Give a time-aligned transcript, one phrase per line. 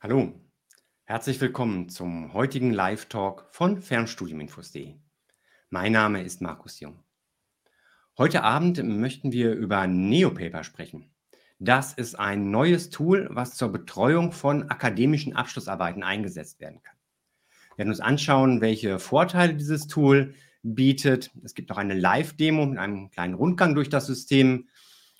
[0.00, 0.32] Hallo,
[1.06, 4.94] herzlich willkommen zum heutigen Live-Talk von Fernstudiuminfos.de.
[5.70, 7.02] Mein Name ist Markus Jung.
[8.16, 11.10] Heute Abend möchten wir über Neopaper sprechen.
[11.58, 16.96] Das ist ein neues Tool, was zur Betreuung von akademischen Abschlussarbeiten eingesetzt werden kann.
[17.70, 21.32] Wir werden uns anschauen, welche Vorteile dieses Tool bietet.
[21.42, 24.68] Es gibt auch eine Live-Demo mit einem kleinen Rundgang durch das System.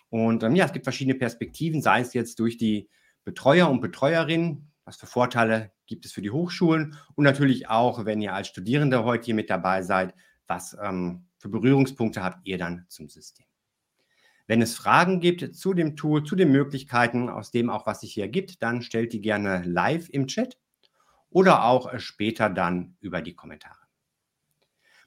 [0.09, 2.89] Und ähm, ja, es gibt verschiedene Perspektiven, sei es jetzt durch die
[3.25, 8.23] Betreuer und Betreuerinnen, was für Vorteile gibt es für die Hochschulen und natürlich auch, wenn
[8.23, 10.15] ihr als Studierende heute hier mit dabei seid,
[10.47, 13.45] was ähm, für Berührungspunkte habt ihr dann zum System.
[14.47, 18.15] Wenn es Fragen gibt zu dem Tool, zu den Möglichkeiten, aus dem auch was sich
[18.15, 20.57] hier gibt, dann stellt die gerne live im Chat
[21.29, 23.77] oder auch äh, später dann über die Kommentare.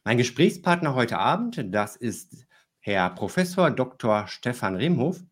[0.03, 2.45] Mein Gesprächspartner heute Abend, das ist
[2.81, 4.27] Herr Professor Dr.
[4.27, 5.23] Stefan Remhoff.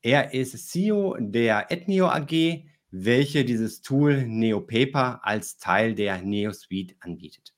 [0.00, 7.54] Er ist CEO der Ethnio AG, welche dieses Tool NeoPaper als Teil der NeoSuite anbietet.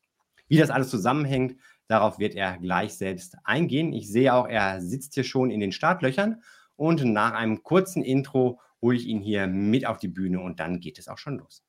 [0.47, 1.57] Wie das alles zusammenhängt,
[1.89, 3.93] darauf wird er gleich selbst eingehen.
[3.93, 6.41] Ich sehe auch, er sitzt hier schon in den Startlöchern
[6.77, 10.79] und nach einem kurzen Intro hole ich ihn hier mit auf die Bühne und dann
[10.79, 11.64] geht es auch schon los.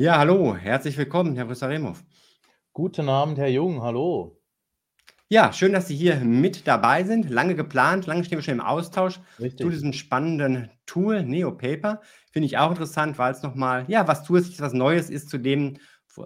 [0.00, 2.04] Ja, hallo, herzlich willkommen, Herr Professor Remhoff.
[2.72, 4.40] Guten Abend, Herr Jung, hallo.
[5.28, 7.28] Ja, schön, dass Sie hier mit dabei sind.
[7.30, 9.58] Lange geplant, lange stehen wir schon im Austausch Richtig.
[9.58, 12.00] zu diesem spannenden Tool NeoPaper.
[12.30, 15.78] Finde ich auch interessant, weil es nochmal, ja, was zusätzliches, was Neues ist zu dem,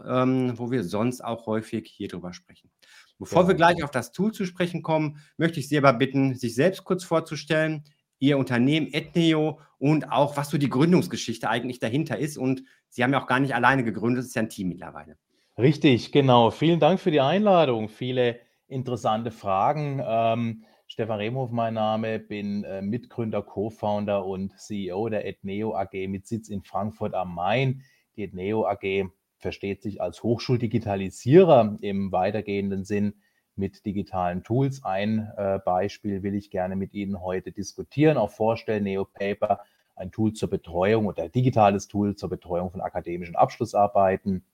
[0.06, 2.70] ähm, wo wir sonst auch häufig hier drüber sprechen.
[3.18, 3.48] Bevor ja.
[3.48, 6.84] wir gleich auf das Tool zu sprechen kommen, möchte ich Sie aber bitten, sich selbst
[6.84, 7.84] kurz vorzustellen,
[8.22, 12.38] Ihr Unternehmen Ethneo und auch, was so die Gründungsgeschichte eigentlich dahinter ist.
[12.38, 15.16] Und Sie haben ja auch gar nicht alleine gegründet, es ist ja ein Team mittlerweile.
[15.58, 16.52] Richtig, genau.
[16.52, 17.88] Vielen Dank für die Einladung.
[17.88, 20.00] Viele interessante Fragen.
[20.06, 26.28] Ähm, Stefan Remhoff, mein Name, bin äh, Mitgründer, Co-Founder und CEO der Ethneo AG mit
[26.28, 27.82] Sitz in Frankfurt am Main.
[28.14, 33.14] Die Ethneo AG versteht sich als Hochschuldigitalisierer im weitergehenden Sinn
[33.56, 34.84] mit digitalen Tools.
[34.84, 38.84] Ein äh, Beispiel will ich gerne mit Ihnen heute diskutieren, auch vorstellen.
[38.84, 39.60] NeoPaper,
[39.94, 44.44] ein Tool zur Betreuung oder digitales Tool zur Betreuung von akademischen Abschlussarbeiten.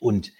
[0.00, 0.32] Und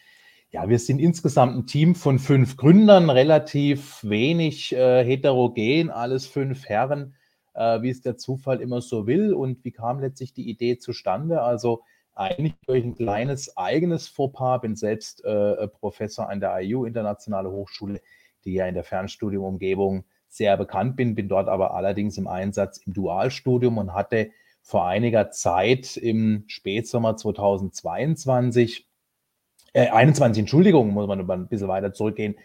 [0.51, 6.69] ja, wir sind insgesamt ein Team von fünf Gründern, relativ wenig äh, heterogen, alles fünf
[6.69, 7.15] Herren,
[7.55, 9.35] äh, wie es der Zufall immer so will.
[9.35, 11.43] Und wie kam letztlich die Idee zustande?
[11.43, 11.83] Also
[12.17, 18.01] eigentlich durch ein kleines eigenes Fauxpas, bin selbst äh, Professor an der IU, Internationale Hochschule,
[18.45, 22.93] die ja in der Fernstudiumumgebung sehr bekannt bin, bin dort aber allerdings im Einsatz im
[22.93, 24.31] Dualstudium und hatte
[24.63, 28.89] vor einiger Zeit im Spätsommer 2022,
[29.75, 32.37] äh, 21, Entschuldigung, muss man ein bisschen weiter zurückgehen,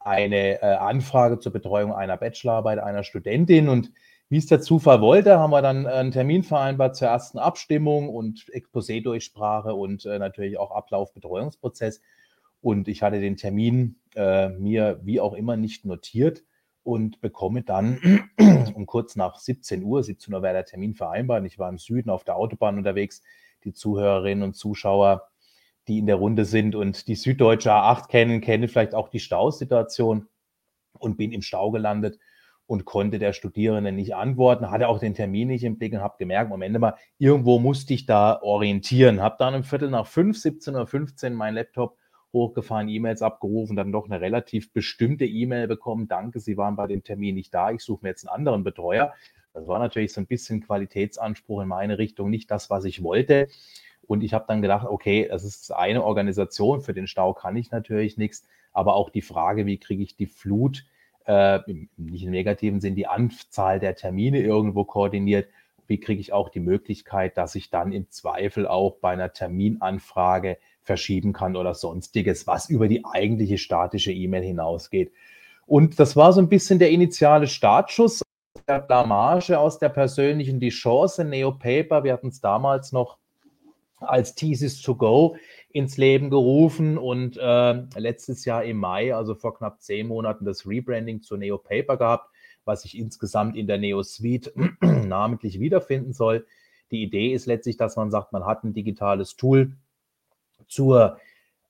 [0.00, 3.68] eine äh, Anfrage zur Betreuung einer Bachelorarbeit einer Studentin.
[3.68, 3.92] Und
[4.30, 8.46] wie es der Zufall wollte, haben wir dann einen Termin vereinbart zur ersten Abstimmung und
[8.52, 12.00] Exposé-Durchsprache und äh, natürlich auch Ablauf Betreuungsprozess.
[12.60, 16.44] Und ich hatte den Termin äh, mir wie auch immer nicht notiert
[16.84, 18.28] und bekomme dann
[18.74, 21.44] um kurz nach 17 Uhr, 17 Uhr wäre der Termin vereinbart.
[21.44, 23.22] Ich war im Süden auf der Autobahn unterwegs.
[23.64, 25.28] Die Zuhörerinnen und Zuschauer,
[25.88, 30.28] die in der Runde sind und die süddeutsche A8 kennen, kennen vielleicht auch die Stausituation
[31.00, 32.20] und bin im Stau gelandet
[32.70, 36.14] und konnte der Studierende nicht antworten, hatte auch den Termin nicht im Blick und habe
[36.20, 39.20] gemerkt, Moment mal, irgendwo musste ich da orientieren.
[39.20, 41.96] Habe dann um Viertel nach fünf, 17.15 Uhr mein Laptop
[42.32, 46.06] hochgefahren, E-Mails abgerufen, dann doch eine relativ bestimmte E-Mail bekommen.
[46.06, 47.72] Danke, Sie waren bei dem Termin nicht da.
[47.72, 49.14] Ich suche mir jetzt einen anderen Betreuer.
[49.52, 53.48] Das war natürlich so ein bisschen Qualitätsanspruch in meine Richtung, nicht das, was ich wollte.
[54.06, 57.72] Und ich habe dann gedacht, okay, das ist eine Organisation, für den Stau kann ich
[57.72, 60.84] natürlich nichts, aber auch die Frage, wie kriege ich die Flut
[61.26, 61.60] äh,
[61.96, 65.48] nicht im negativen Sinn, die Anzahl der Termine irgendwo koordiniert.
[65.86, 70.58] Wie kriege ich auch die Möglichkeit, dass ich dann im Zweifel auch bei einer Terminanfrage
[70.82, 75.12] verschieben kann oder sonstiges, was über die eigentliche statische E-Mail hinausgeht.
[75.66, 78.22] Und das war so ein bisschen der initiale Startschuss
[78.66, 82.02] der Blamage aus der persönlichen Die Chance Neo Paper.
[82.04, 83.18] Wir hatten es damals noch
[84.00, 85.36] als Thesis to Go
[85.72, 90.66] ins Leben gerufen und äh, letztes Jahr im Mai, also vor knapp zehn Monaten, das
[90.66, 92.30] Rebranding zur Neo Paper gehabt,
[92.64, 96.46] was sich insgesamt in der Neo Suite namentlich wiederfinden soll.
[96.90, 99.76] Die Idee ist letztlich, dass man sagt, man hat ein digitales Tool
[100.66, 101.18] zur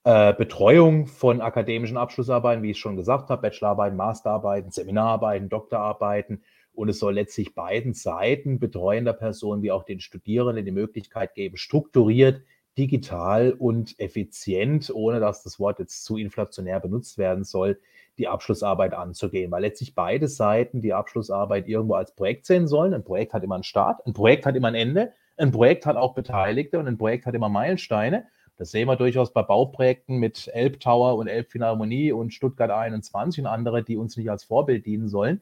[0.05, 6.43] äh, Betreuung von akademischen Abschlussarbeiten, wie ich schon gesagt habe, Bachelorarbeiten, Masterarbeiten, Seminararbeiten, Doktorarbeiten.
[6.73, 11.59] Und es soll letztlich beiden Seiten, betreuender Personen wie auch den Studierenden, die Möglichkeit geben,
[11.59, 12.43] strukturiert
[12.79, 17.79] digital und effizient, ohne dass das Wort jetzt zu inflationär benutzt werden soll,
[18.19, 22.95] die Abschlussarbeit anzugehen, weil letztlich beide Seiten die Abschlussarbeit irgendwo als Projekt sehen sollen.
[22.95, 25.97] Ein Projekt hat immer einen Start, ein Projekt hat immer ein Ende, ein Projekt hat
[25.97, 28.27] auch Beteiligte und ein Projekt hat immer Meilensteine.
[28.57, 33.83] Das sehen wir durchaus bei Bauprojekten mit Elbtower und Elbphilharmonie und Stuttgart 21 und andere,
[33.83, 35.41] die uns nicht als Vorbild dienen sollen.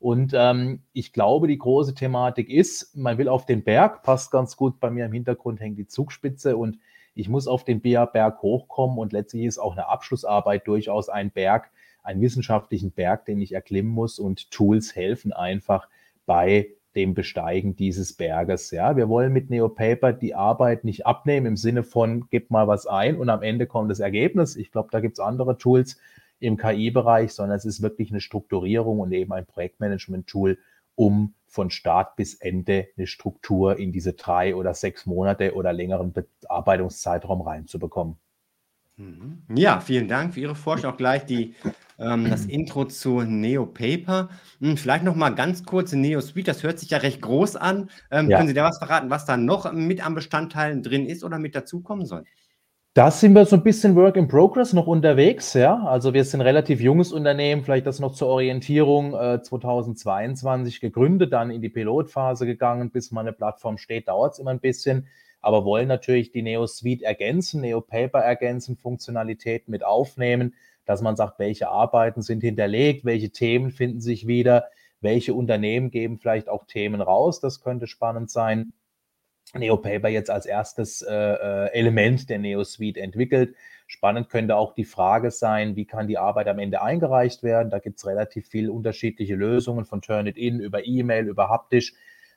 [0.00, 4.56] Und ähm, ich glaube, die große Thematik ist, man will auf den Berg, passt ganz
[4.56, 6.78] gut, bei mir im Hintergrund hängt die Zugspitze und
[7.14, 11.70] ich muss auf den Berg hochkommen und letztlich ist auch eine Abschlussarbeit durchaus ein Berg,
[12.04, 15.88] einen wissenschaftlichen Berg, den ich erklimmen muss und Tools helfen einfach
[16.26, 18.70] bei dem Besteigen dieses Berges.
[18.70, 22.86] Ja, wir wollen mit NeoPaper die Arbeit nicht abnehmen im Sinne von, gib mal was
[22.86, 24.54] ein und am Ende kommt das Ergebnis.
[24.54, 25.98] Ich glaube, da gibt es andere Tools,
[26.40, 30.58] im KI-Bereich, sondern es ist wirklich eine Strukturierung und eben ein Projektmanagement-Tool,
[30.94, 36.12] um von Start bis Ende eine Struktur in diese drei oder sechs Monate oder längeren
[36.12, 38.16] Bearbeitungszeitraum reinzubekommen.
[38.98, 39.42] Mhm.
[39.54, 40.94] Ja, vielen Dank für Ihre Vorstellung.
[40.94, 41.54] Auch gleich die,
[42.00, 44.28] ähm, das Intro zu NeoPaper.
[44.60, 46.50] Hm, vielleicht noch mal ganz kurz NeoSuite.
[46.50, 47.90] Das hört sich ja recht groß an.
[48.10, 48.36] Ähm, ja.
[48.36, 51.54] Können Sie da was verraten, was da noch mit an Bestandteilen drin ist oder mit
[51.54, 52.24] dazukommen soll?
[52.94, 55.84] Da sind wir so ein bisschen Work in Progress noch unterwegs, ja.
[55.84, 61.32] Also wir sind ein relativ junges Unternehmen, vielleicht das noch zur Orientierung äh, 2022 gegründet,
[61.32, 65.06] dann in die Pilotphase gegangen, bis mal eine Plattform steht, dauert es immer ein bisschen,
[65.40, 71.14] aber wollen natürlich die Neo Suite ergänzen, Neo Paper ergänzen, Funktionalitäten mit aufnehmen, dass man
[71.14, 74.64] sagt, welche Arbeiten sind hinterlegt, welche Themen finden sich wieder,
[75.00, 78.72] welche Unternehmen geben vielleicht auch Themen raus, das könnte spannend sein.
[79.54, 83.54] NeoPaper jetzt als erstes äh, äh, Element der NeoSuite entwickelt.
[83.86, 87.70] Spannend könnte auch die Frage sein, wie kann die Arbeit am Ende eingereicht werden?
[87.70, 91.94] Da gibt es relativ viele unterschiedliche Lösungen von Turnitin über E-Mail, über haptisch.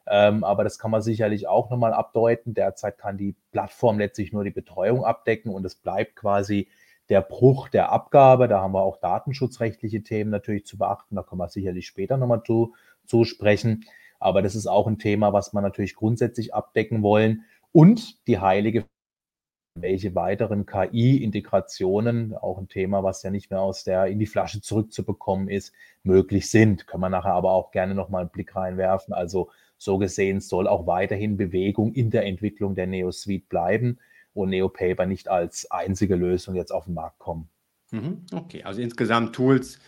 [0.08, 2.54] Ähm, aber das kann man sicherlich auch nochmal abdeuten.
[2.54, 6.70] Derzeit kann die Plattform letztlich nur die Betreuung abdecken und es bleibt quasi
[7.10, 8.48] der Bruch der Abgabe.
[8.48, 11.16] Da haben wir auch datenschutzrechtliche Themen natürlich zu beachten.
[11.16, 12.74] Da kommen wir sicherlich später nochmal zu,
[13.06, 13.86] zu sprechen.
[14.22, 17.44] Aber das ist auch ein Thema, was man natürlich grundsätzlich abdecken wollen.
[17.74, 18.86] Und die heilige
[19.76, 24.62] welche weiteren KI-Integrationen, auch ein Thema, was ja nicht mehr aus der in die Flasche
[24.62, 25.74] zurückzubekommen ist,
[26.04, 26.88] möglich sind.
[26.88, 29.14] Können wir nachher aber auch gerne nochmal einen Blick reinwerfen.
[29.14, 33.98] Also so gesehen soll auch weiterhin Bewegung in der Entwicklung der NeoSuite bleiben
[34.34, 37.50] und NeoPaper nicht als einzige Lösung jetzt auf den Markt kommen.
[37.92, 38.26] Mhm.
[38.34, 39.80] Okay, also insgesamt Tools,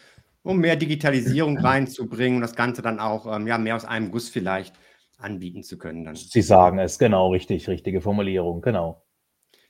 [0.43, 4.29] um mehr Digitalisierung reinzubringen und das Ganze dann auch ähm, ja, mehr aus einem Guss
[4.29, 4.75] vielleicht
[5.17, 6.03] anbieten zu können.
[6.03, 6.15] Dann.
[6.15, 9.03] Sie sagen es, genau, richtig, richtige Formulierung, genau.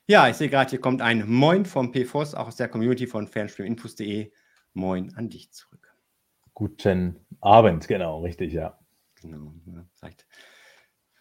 [0.08, 3.28] Ja, ich sehe gerade, hier kommt ein Moin vom PFOS, auch aus der Community von
[3.28, 4.32] Fernstreaminfos.de.
[4.74, 5.96] Moin an dich zurück.
[6.54, 8.78] Guten Abend, genau, richtig, ja.
[9.22, 10.26] Genau, ja, vielleicht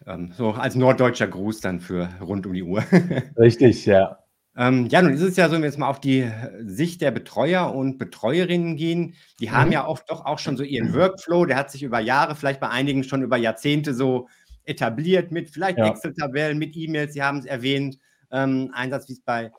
[0.05, 2.83] ähm, so als norddeutscher Gruß dann für rund um die Uhr.
[3.37, 4.22] richtig, ja.
[4.55, 6.29] Ähm, ja, nun ist es ja so, wenn wir jetzt mal auf die
[6.61, 9.73] Sicht der Betreuer und Betreuerinnen gehen, die haben mhm.
[9.73, 12.69] ja oft doch auch schon so ihren Workflow, der hat sich über Jahre, vielleicht bei
[12.69, 14.27] einigen schon über Jahrzehnte so
[14.63, 15.87] etabliert mit vielleicht ja.
[15.87, 17.97] Excel-Tabellen, mit E-Mails, Sie haben es erwähnt,
[18.31, 19.51] ähm, Einsatz, wie es bei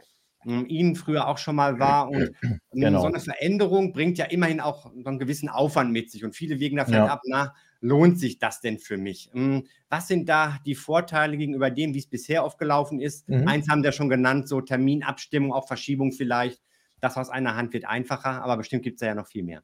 [0.47, 2.09] ähm, Ihnen früher auch schon mal war.
[2.11, 2.31] Und
[2.73, 3.01] genau.
[3.01, 6.59] so eine Veränderung bringt ja immerhin auch so einen gewissen Aufwand mit sich und viele
[6.61, 7.13] wegen da vielleicht ja.
[7.13, 9.31] ab, na, lohnt sich das denn für mich?
[9.33, 13.29] Hm, was sind da die Vorteile gegenüber dem, wie es bisher aufgelaufen ist?
[13.29, 13.47] Mhm.
[13.47, 16.63] Eins haben wir schon genannt, so Terminabstimmung, auch Verschiebung vielleicht.
[17.01, 19.63] Das aus einer Hand wird einfacher, aber bestimmt gibt es da ja noch viel mehr.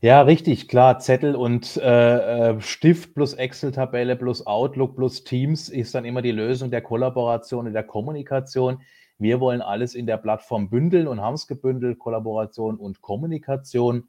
[0.00, 0.98] Ja, richtig, klar.
[0.98, 6.32] Zettel und äh, äh, Stift plus Excel-Tabelle plus Outlook plus Teams ist dann immer die
[6.32, 8.82] Lösung der Kollaboration und der Kommunikation.
[9.18, 14.08] Wir wollen alles in der Plattform bündeln und haben es gebündelt, Kollaboration und Kommunikation.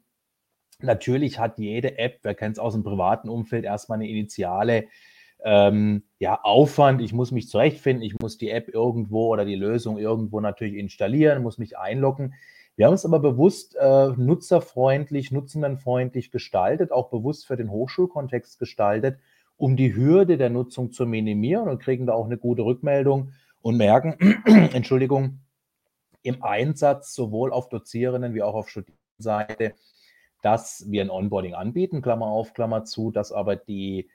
[0.82, 4.86] Natürlich hat jede App, wer kennt es aus dem privaten Umfeld, erstmal eine initiale
[5.42, 7.00] ähm, ja, Aufwand.
[7.00, 11.42] Ich muss mich zurechtfinden, ich muss die App irgendwo oder die Lösung irgendwo natürlich installieren,
[11.42, 12.34] muss mich einloggen.
[12.76, 19.18] Wir haben es aber bewusst äh, nutzerfreundlich, nutzendenfreundlich gestaltet, auch bewusst für den Hochschulkontext gestaltet,
[19.56, 23.78] um die Hürde der Nutzung zu minimieren und kriegen da auch eine gute Rückmeldung und
[23.78, 24.16] merken,
[24.74, 25.40] Entschuldigung,
[26.22, 29.74] im Einsatz sowohl auf Dozierenden wie auch auf Studierendenseite
[30.46, 34.08] dass wir ein Onboarding anbieten, Klammer auf, Klammer zu, dass aber die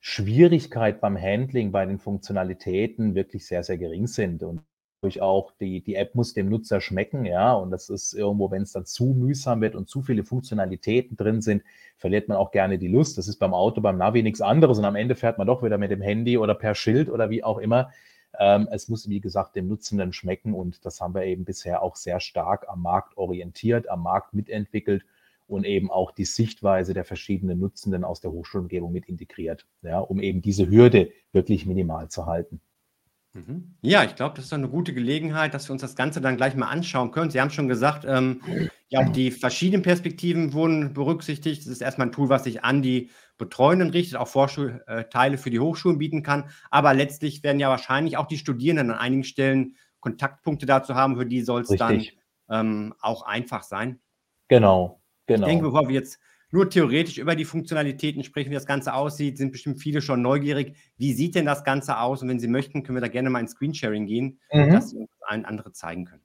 [0.00, 4.62] Schwierigkeit beim Handling, bei den Funktionalitäten wirklich sehr, sehr gering sind und
[5.00, 8.62] durch auch die, die App muss dem Nutzer schmecken, ja, und das ist irgendwo, wenn
[8.62, 11.62] es dann zu mühsam wird und zu viele Funktionalitäten drin sind,
[11.96, 13.16] verliert man auch gerne die Lust.
[13.16, 15.78] Das ist beim Auto, beim Navi nichts anderes und am Ende fährt man doch wieder
[15.78, 17.92] mit dem Handy oder per Schild oder wie auch immer.
[18.40, 21.94] Ähm, es muss, wie gesagt, dem Nutzenden schmecken und das haben wir eben bisher auch
[21.94, 25.04] sehr stark am Markt orientiert, am Markt mitentwickelt
[25.50, 30.20] und eben auch die Sichtweise der verschiedenen Nutzenden aus der Hochschulumgebung mit integriert, ja, um
[30.20, 32.60] eben diese Hürde wirklich minimal zu halten.
[33.32, 33.76] Mhm.
[33.80, 36.56] Ja, ich glaube, das ist eine gute Gelegenheit, dass wir uns das Ganze dann gleich
[36.56, 37.30] mal anschauen können.
[37.30, 38.42] Sie haben schon gesagt, ähm,
[38.88, 41.60] ja, die verschiedenen Perspektiven wurden berücksichtigt.
[41.60, 45.60] Es ist erstmal ein Tool, was sich an die Betreuenden richtet, auch Vorteile für die
[45.60, 46.50] Hochschulen bieten kann.
[46.70, 51.26] Aber letztlich werden ja wahrscheinlich auch die Studierenden an einigen Stellen Kontaktpunkte dazu haben, für
[51.26, 52.04] die soll es dann
[52.50, 54.00] ähm, auch einfach sein.
[54.48, 54.99] Genau,
[55.34, 55.46] genau.
[55.46, 56.20] Ich denke, bevor wir jetzt
[56.52, 60.76] nur theoretisch über die Funktionalitäten sprechen, wie das Ganze aussieht, sind bestimmt viele schon neugierig.
[60.96, 62.22] Wie sieht denn das Ganze aus?
[62.22, 64.72] Und wenn Sie möchten, können wir da gerne mal in Screensharing gehen, mhm.
[64.72, 66.22] dass Sie uns ein andere zeigen können.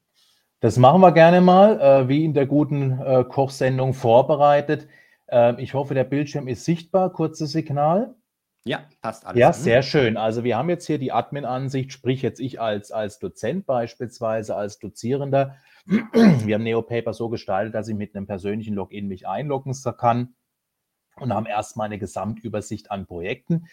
[0.62, 4.88] Das machen wir gerne mal, äh, wie in der guten äh, Kochsendung vorbereitet.
[5.28, 7.12] Äh, ich hoffe, der Bildschirm ist sichtbar.
[7.14, 8.16] Kurzes Signal.
[8.64, 9.40] Ja, passt alles.
[9.40, 10.18] Ja, sehr schön.
[10.18, 14.80] Also wir haben jetzt hier die Admin-Ansicht, sprich jetzt ich als, als Dozent beispielsweise, als
[14.80, 20.34] Dozierender wir haben NeoPaper so gestaltet, dass ich mit einem persönlichen Login mich einloggen kann
[21.18, 23.68] und haben erstmal eine Gesamtübersicht an Projekten.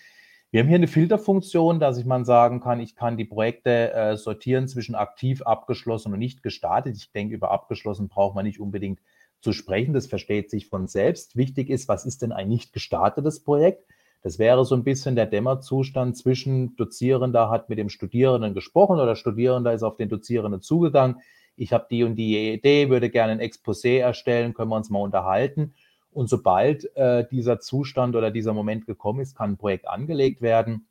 [0.51, 4.17] Wir haben hier eine Filterfunktion, dass ich mal sagen kann, ich kann die Projekte äh,
[4.19, 6.95] sortieren zwischen aktiv, abgeschlossen und nicht gestartet.
[6.97, 9.01] Ich denke, über abgeschlossen braucht man nicht unbedingt
[9.41, 9.95] zu sprechen.
[9.95, 11.37] Das versteht sich von selbst.
[11.37, 13.87] Wichtig ist, was ist denn ein nicht gestartetes Projekt?
[14.21, 19.17] Das wäre so ein bisschen der Dämmerzustand zwischen Dozierender hat mit dem Studierenden gesprochen oder
[19.17, 21.23] Studierender ist auf den Dozierenden zugegangen
[21.57, 25.01] ich habe die und die Idee, würde gerne ein Exposé erstellen, können wir uns mal
[25.01, 25.75] unterhalten.
[26.11, 30.87] Und sobald äh, dieser Zustand oder dieser Moment gekommen ist, kann ein Projekt angelegt werden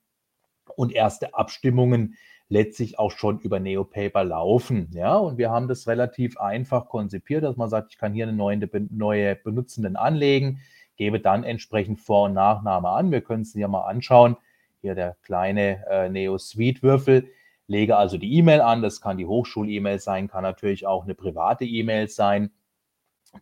[0.75, 2.15] und erste Abstimmungen
[2.49, 4.89] letztlich auch schon über NeoPaper laufen.
[4.93, 8.35] Ja, und wir haben das relativ einfach konzipiert, dass man sagt, ich kann hier eine
[8.35, 10.59] neue, neue Benutzenden anlegen,
[10.97, 13.11] gebe dann entsprechend Vor- und Nachname an.
[13.11, 14.37] Wir können es hier mal anschauen.
[14.81, 17.29] Hier der kleine äh, Neo Suite Würfel
[17.71, 18.81] lege also die E-Mail an.
[18.81, 22.51] Das kann die Hochschul-E-Mail sein, kann natürlich auch eine private E-Mail sein.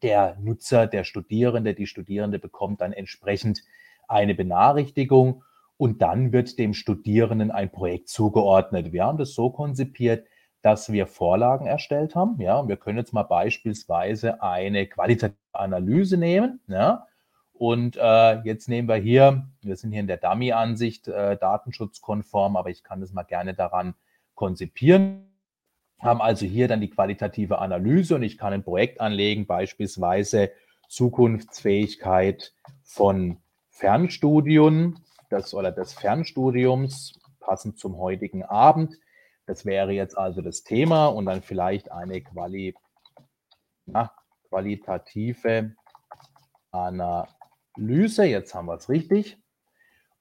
[0.04, 3.64] Der Nutzer, der Studierende, die Studierende bekommt dann entsprechend
[4.08, 5.44] eine Benachrichtigung
[5.78, 8.92] und dann wird dem Studierenden ein Projekt zugeordnet.
[8.94, 10.28] Wir haben das so konzipiert,
[10.62, 12.40] dass wir Vorlagen erstellt haben.
[12.40, 16.60] Ja, wir können jetzt mal beispielsweise eine qualitative Analyse nehmen.
[16.68, 17.08] Ja,
[17.54, 22.70] und äh, jetzt nehmen wir hier, wir sind hier in der Dummy-Ansicht äh, datenschutzkonform, aber
[22.70, 23.96] ich kann das mal gerne daran
[24.40, 25.28] konzipieren,
[26.00, 30.50] haben also hier dann die qualitative Analyse und ich kann ein Projekt anlegen, beispielsweise
[30.88, 34.98] Zukunftsfähigkeit von Fernstudien
[35.30, 38.98] das, oder des Fernstudiums, passend zum heutigen Abend.
[39.46, 42.76] Das wäre jetzt also das Thema und dann vielleicht eine Quali,
[43.88, 44.10] na,
[44.48, 45.76] qualitative
[46.72, 48.24] Analyse.
[48.24, 49.38] Jetzt haben wir es richtig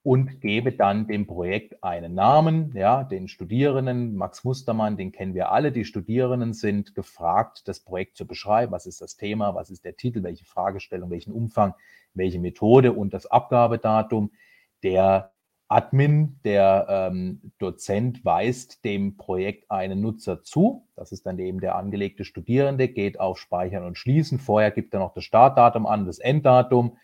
[0.09, 5.53] und gebe dann dem Projekt einen Namen, ja, den Studierenden, Max Mustermann, den kennen wir
[5.53, 5.71] alle.
[5.71, 8.73] Die Studierenden sind gefragt, das Projekt zu beschreiben.
[8.73, 9.55] Was ist das Thema?
[9.55, 10.23] Was ist der Titel?
[10.23, 11.11] Welche Fragestellung?
[11.11, 11.75] Welchen Umfang?
[12.15, 14.33] Welche Methode und das Abgabedatum?
[14.83, 15.33] Der
[15.69, 20.89] Admin, der ähm, Dozent weist dem Projekt einen Nutzer zu.
[20.97, 24.39] Das ist dann eben der angelegte Studierende, geht auf Speichern und Schließen.
[24.39, 26.97] Vorher gibt er noch das Startdatum an, das Enddatum.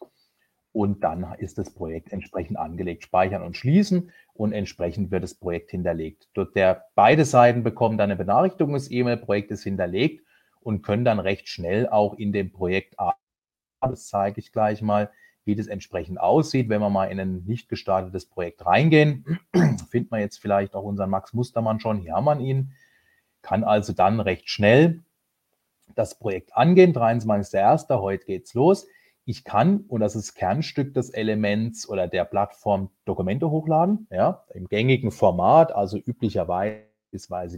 [0.71, 3.03] und dann ist das Projekt entsprechend angelegt.
[3.03, 6.29] Speichern und schließen und entsprechend wird das Projekt hinterlegt.
[6.33, 10.23] Dort der, beide Seiten bekommen dann eine Benachrichtigung, das E-Mail-Projekt ist hinterlegt
[10.61, 12.95] und können dann recht schnell auch in dem Projekt
[13.81, 15.09] das zeige ich gleich mal,
[15.45, 16.67] wie das entsprechend aussieht.
[16.67, 19.39] Wenn wir mal in ein nicht gestartetes Projekt reingehen,
[19.89, 22.73] findet man jetzt vielleicht auch unseren Max Mustermann schon, hier haben wir ihn,
[23.41, 25.01] kann also dann recht schnell
[25.95, 28.85] das Projekt angehen, 23.01., heute geht's los
[29.29, 34.67] ich kann, und das ist Kernstück des Elements oder der Plattform, Dokumente hochladen, ja, im
[34.67, 36.79] gängigen Format, also üblicherweise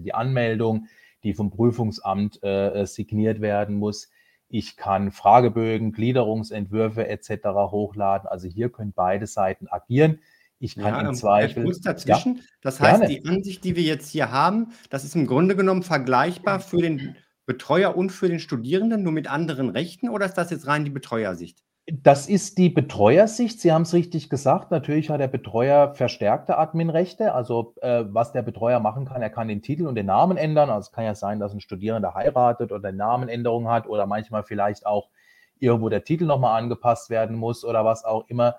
[0.02, 0.88] die Anmeldung,
[1.24, 4.10] die vom Prüfungsamt äh, signiert werden muss.
[4.50, 7.46] Ich kann Fragebögen, Gliederungsentwürfe etc.
[7.46, 8.28] hochladen.
[8.28, 10.20] Also hier können beide Seiten agieren.
[10.60, 11.64] Ich kann ja, im ähm, Zweifel.
[11.64, 12.36] Kurz dazwischen.
[12.36, 13.16] Ja, das heißt, gerne.
[13.16, 17.16] die Ansicht, die wir jetzt hier haben, das ist im Grunde genommen vergleichbar für den
[17.52, 20.90] Betreuer und für den Studierenden, nur mit anderen Rechten oder ist das jetzt rein die
[20.90, 21.60] Betreuersicht?
[21.86, 23.60] Das ist die Betreuersicht.
[23.60, 24.72] Sie haben es richtig gesagt.
[24.72, 27.34] Natürlich hat der Betreuer verstärkte Adminrechte.
[27.34, 30.70] Also äh, was der Betreuer machen kann, er kann den Titel und den Namen ändern.
[30.70, 34.44] Also es kann ja sein, dass ein Studierender heiratet oder eine Namenänderung hat oder manchmal
[34.44, 35.10] vielleicht auch
[35.60, 38.56] irgendwo der Titel nochmal angepasst werden muss oder was auch immer.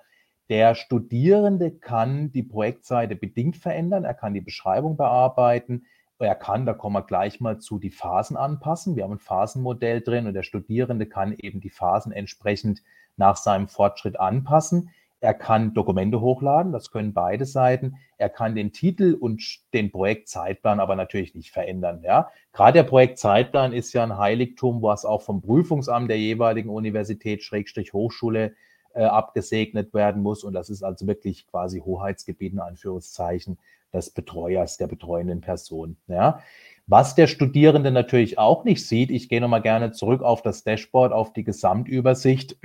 [0.51, 4.05] Der Studierende kann die Projektseite bedingt verändern.
[4.05, 5.87] Er kann die Beschreibung bearbeiten
[6.23, 8.97] Er kann, da kommen wir gleich mal zu, die Phasen anpassen.
[8.97, 12.83] Wir haben ein Phasenmodell drin und der Studierende kann eben die Phasen entsprechend
[13.17, 14.91] nach seinem Fortschritt anpassen.
[15.21, 17.97] Er kann Dokumente hochladen, das können beide Seiten.
[18.19, 19.41] Er kann den Titel und
[19.73, 22.03] den Projektzeitplan aber natürlich nicht verändern.
[22.03, 22.31] Ja?
[22.53, 27.93] Gerade der Projektzeitplan ist ja ein Heiligtum, was auch vom Prüfungsamt der jeweiligen Universität Schrägstrich
[27.93, 28.55] Hochschule
[28.95, 30.43] äh, abgesegnet werden muss.
[30.43, 33.59] Und das ist also wirklich quasi Hoheitsgebiet in Anführungszeichen
[33.93, 35.97] des Betreuers, der betreuenden Person.
[36.07, 36.41] Ja?
[36.87, 41.13] Was der Studierende natürlich auch nicht sieht, ich gehe nochmal gerne zurück auf das Dashboard,
[41.13, 42.57] auf die Gesamtübersicht.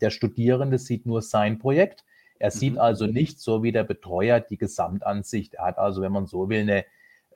[0.00, 2.04] Der Studierende sieht nur sein Projekt.
[2.38, 2.80] Er sieht mhm.
[2.80, 5.54] also nicht so wie der Betreuer die Gesamtansicht.
[5.54, 6.84] Er hat also, wenn man so will, eine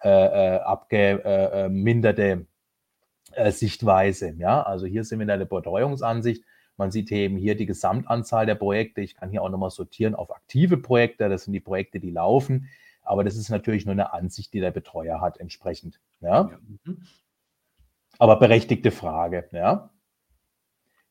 [0.02, 2.46] äh, äh abgeminderte
[3.32, 4.34] äh, Sichtweise.
[4.38, 6.42] Ja, also hier sind wir in der Betreuungsansicht.
[6.76, 9.02] Man sieht eben hier die Gesamtanzahl der Projekte.
[9.02, 11.28] Ich kann hier auch nochmal sortieren auf aktive Projekte.
[11.28, 12.68] Das sind die Projekte, die laufen.
[13.04, 16.00] Aber das ist natürlich nur eine Ansicht, die der Betreuer hat entsprechend.
[16.20, 16.48] Ja?
[16.50, 16.58] ja.
[16.84, 17.02] Mhm.
[18.18, 19.90] Aber berechtigte Frage, ja.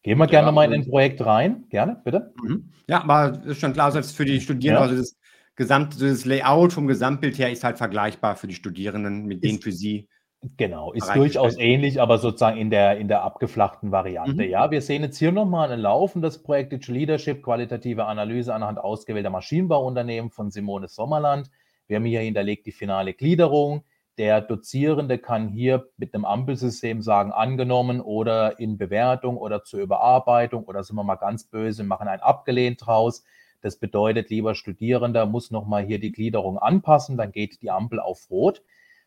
[0.01, 1.65] Gehen wir ja, gerne mal in ein Projekt rein.
[1.69, 2.33] Gerne, bitte.
[2.41, 2.73] Mhm.
[2.87, 4.89] Ja, aber ist schon klar, also für die Studierenden, ja.
[4.89, 5.17] also das
[5.55, 9.71] gesamte das Layout vom Gesamtbild her ist halt vergleichbar für die Studierenden mit denen für
[9.71, 10.09] sie.
[10.57, 14.43] Genau, ist durchaus ähnlich, aber sozusagen in der, in der abgeflachten Variante.
[14.43, 14.49] Mhm.
[14.49, 19.29] Ja, wir sehen jetzt hier nochmal ein laufendes Projekt Digital Leadership, qualitative Analyse anhand ausgewählter
[19.29, 21.49] Maschinenbauunternehmen von Simone Sommerland.
[21.87, 23.83] Wir haben hier hinterlegt die finale Gliederung.
[24.17, 30.65] Der Dozierende kann hier mit einem Ampelsystem sagen, angenommen oder in Bewertung oder zur Überarbeitung
[30.65, 33.23] oder sind wir mal ganz böse, machen ein abgelehnt draus.
[33.61, 38.29] Das bedeutet, lieber Studierender muss nochmal hier die Gliederung anpassen, dann geht die Ampel auf
[38.29, 38.61] Rot.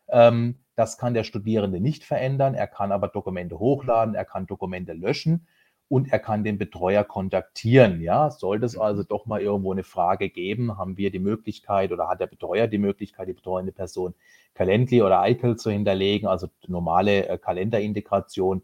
[0.09, 2.53] Ähm, das kann der Studierende nicht verändern.
[2.53, 5.47] Er kann aber Dokumente hochladen, er kann Dokumente löschen
[5.89, 8.01] und er kann den Betreuer kontaktieren.
[8.01, 12.09] Ja, sollte es also doch mal irgendwo eine Frage geben, haben wir die Möglichkeit oder
[12.09, 14.13] hat der Betreuer die Möglichkeit, die betreuende Person
[14.53, 18.63] Calendly oder iCal zu hinterlegen, also normale äh, Kalenderintegration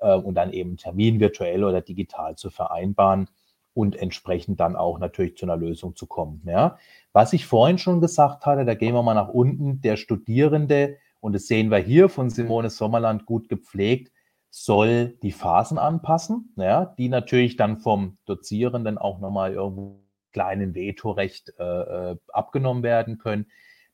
[0.00, 3.28] äh, und dann eben Termin virtuell oder digital zu vereinbaren
[3.74, 6.42] und entsprechend dann auch natürlich zu einer Lösung zu kommen.
[6.46, 6.78] Ja,
[7.12, 11.34] was ich vorhin schon gesagt hatte, da gehen wir mal nach unten, der Studierende, und
[11.34, 14.12] das sehen wir hier von Simone Sommerland gut gepflegt,
[14.56, 21.52] soll die Phasen anpassen, ja, die natürlich dann vom Dozierenden auch nochmal irgendwo kleinen Vetorecht
[21.58, 23.46] äh, äh, abgenommen werden können.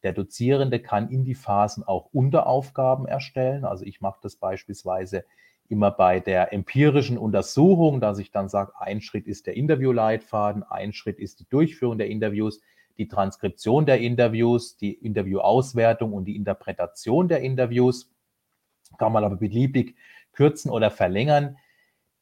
[0.02, 3.64] Der Dozierende kann in die Phasen auch Unteraufgaben erstellen.
[3.64, 5.24] Also ich mache das beispielsweise
[5.70, 10.92] immer bei der empirischen Untersuchung, dass ich dann sage, ein Schritt ist der Interviewleitfaden, ein
[10.92, 12.60] Schritt ist die Durchführung der Interviews,
[12.98, 18.12] die Transkription der Interviews, die Interviewauswertung und die Interpretation der Interviews.
[18.98, 19.96] Kann man aber beliebig
[20.32, 21.56] kürzen oder verlängern.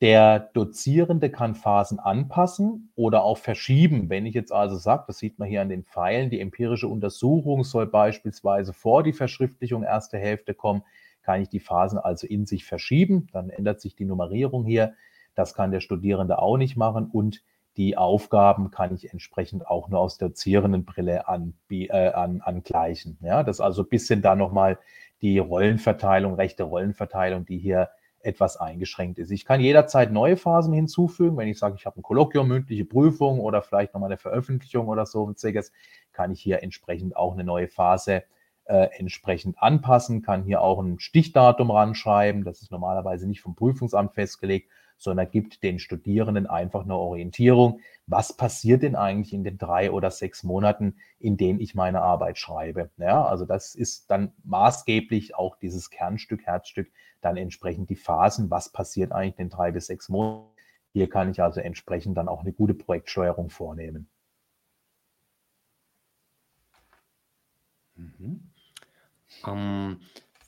[0.00, 4.08] Der Dozierende kann Phasen anpassen oder auch verschieben.
[4.08, 7.64] Wenn ich jetzt also sage, das sieht man hier an den Pfeilen, die empirische Untersuchung
[7.64, 10.84] soll beispielsweise vor die Verschriftlichung erste Hälfte kommen,
[11.22, 13.26] kann ich die Phasen also in sich verschieben.
[13.32, 14.94] Dann ändert sich die Nummerierung hier.
[15.34, 17.06] Das kann der Studierende auch nicht machen.
[17.06, 17.42] Und
[17.76, 23.18] die Aufgaben kann ich entsprechend auch nur aus der Dozierendenbrille an, äh, an, angleichen.
[23.20, 24.78] Ja, das ist also ein bisschen da nochmal
[25.22, 29.30] die Rollenverteilung, rechte Rollenverteilung, die hier etwas eingeschränkt ist.
[29.30, 31.36] Ich kann jederzeit neue Phasen hinzufügen.
[31.36, 35.06] Wenn ich sage, ich habe ein Kolloquium, mündliche Prüfung oder vielleicht nochmal eine Veröffentlichung oder
[35.06, 35.32] so,
[36.12, 38.24] kann ich hier entsprechend auch eine neue Phase
[38.64, 42.44] äh, entsprechend anpassen, kann hier auch ein Stichdatum ranschreiben.
[42.44, 47.80] Das ist normalerweise nicht vom Prüfungsamt festgelegt, sondern gibt den Studierenden einfach eine Orientierung.
[48.06, 52.38] Was passiert denn eigentlich in den drei oder sechs Monaten, in denen ich meine Arbeit
[52.38, 52.90] schreibe?
[52.98, 58.50] Ja, also das ist dann maßgeblich auch dieses Kernstück, Herzstück, dann entsprechend die Phasen.
[58.50, 60.48] Was passiert eigentlich in den drei bis sechs Monaten?
[60.92, 64.08] Hier kann ich also entsprechend dann auch eine gute Projektsteuerung vornehmen.
[67.94, 68.50] Mhm.
[69.46, 70.00] Ähm,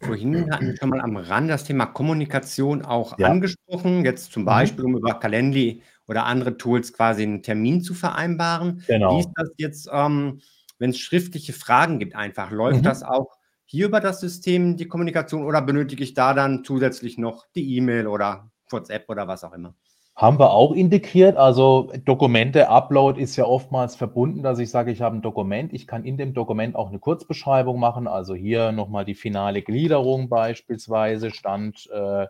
[0.03, 3.29] Vorhin hatten wir schon mal am Rand das Thema Kommunikation auch ja.
[3.29, 4.05] angesprochen.
[4.05, 4.47] Jetzt zum mhm.
[4.47, 8.83] Beispiel, um über Calendly oder andere Tools quasi einen Termin zu vereinbaren.
[8.87, 9.17] Genau.
[9.17, 10.41] Wie ist das jetzt, ähm,
[10.79, 12.51] wenn es schriftliche Fragen gibt, einfach?
[12.51, 12.85] Läuft mhm.
[12.85, 13.37] das auch
[13.67, 18.07] hier über das System, die Kommunikation, oder benötige ich da dann zusätzlich noch die E-Mail
[18.07, 19.75] oder WhatsApp oder was auch immer?
[20.21, 21.39] Haben wir auch integriert.
[21.39, 25.73] Also Dokumente-Upload ist ja oftmals verbunden, dass ich sage, ich habe ein Dokument.
[25.73, 28.07] Ich kann in dem Dokument auch eine Kurzbeschreibung machen.
[28.07, 31.31] Also hier nochmal die finale Gliederung beispielsweise.
[31.31, 32.27] Stand äh,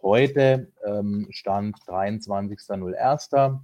[0.00, 3.60] heute, ähm, Stand 23.01.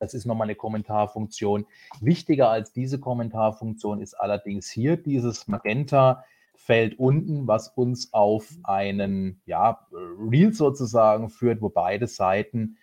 [0.00, 1.66] Das ist nochmal eine Kommentarfunktion.
[2.00, 6.24] Wichtiger als diese Kommentarfunktion ist allerdings hier dieses Magenta
[6.66, 12.76] Feld unten, was uns auf einen ja, Reel sozusagen führt, wo beide Seiten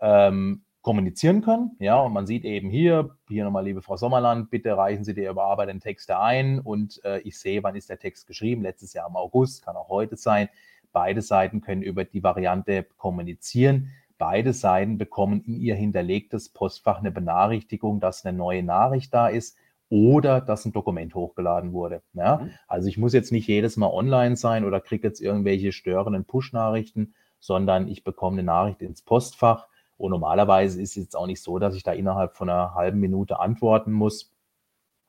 [0.00, 1.76] ähm, kommunizieren können.
[1.78, 5.24] Ja, und man sieht eben hier, hier nochmal, liebe Frau Sommerland, bitte reichen Sie die
[5.24, 8.62] überarbeiteten Texte ein und äh, ich sehe, wann ist der Text geschrieben.
[8.62, 10.48] Letztes Jahr im August, kann auch heute sein.
[10.92, 13.92] Beide Seiten können über die Variante kommunizieren.
[14.18, 19.56] Beide Seiten bekommen in ihr hinterlegtes Postfach eine Benachrichtigung, dass eine neue Nachricht da ist
[19.90, 22.02] oder dass ein Dokument hochgeladen wurde.
[22.12, 22.38] Ja?
[22.38, 22.50] Mhm.
[22.66, 27.14] Also ich muss jetzt nicht jedes Mal online sein oder kriege jetzt irgendwelche störenden Push-Nachrichten,
[27.38, 29.66] sondern ich bekomme eine Nachricht ins Postfach.
[29.96, 33.00] Und normalerweise ist es jetzt auch nicht so, dass ich da innerhalb von einer halben
[33.00, 34.32] Minute antworten muss.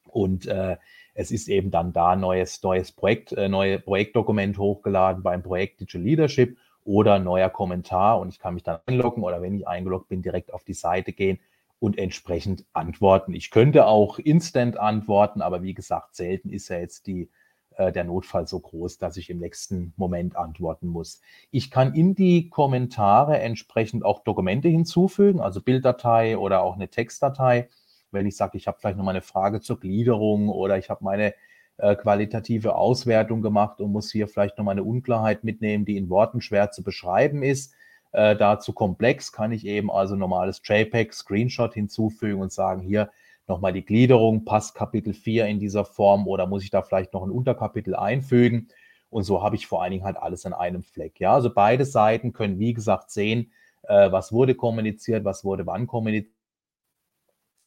[0.07, 0.77] Und äh,
[1.13, 6.01] es ist eben dann da neues, neues Projekt, äh, neue Projektdokument hochgeladen beim Projekt Digital
[6.01, 10.23] Leadership oder neuer Kommentar und ich kann mich dann einloggen oder wenn ich eingeloggt bin,
[10.23, 11.39] direkt auf die Seite gehen
[11.79, 13.33] und entsprechend antworten.
[13.33, 17.29] Ich könnte auch instant antworten, aber wie gesagt, selten ist ja jetzt die,
[17.77, 21.21] äh, der Notfall so groß, dass ich im nächsten Moment antworten muss.
[21.51, 27.69] Ich kann in die Kommentare entsprechend auch Dokumente hinzufügen, also Bilddatei oder auch eine Textdatei.
[28.11, 31.03] Wenn ich sage, ich habe vielleicht noch mal eine Frage zur Gliederung oder ich habe
[31.03, 31.33] meine
[31.77, 36.41] äh, qualitative Auswertung gemacht und muss hier vielleicht nochmal eine Unklarheit mitnehmen, die in Worten
[36.41, 37.73] schwer zu beschreiben ist.
[38.11, 43.11] Äh, dazu komplex kann ich eben also normales JPEG, Screenshot hinzufügen und sagen, hier
[43.47, 47.23] nochmal die Gliederung, passt Kapitel 4 in dieser Form oder muss ich da vielleicht noch
[47.23, 48.69] ein Unterkapitel einfügen?
[49.09, 51.19] Und so habe ich vor allen Dingen halt alles an einem Fleck.
[51.19, 53.51] Ja, also beide Seiten können, wie gesagt, sehen,
[53.83, 56.33] äh, was wurde kommuniziert, was wurde wann kommuniziert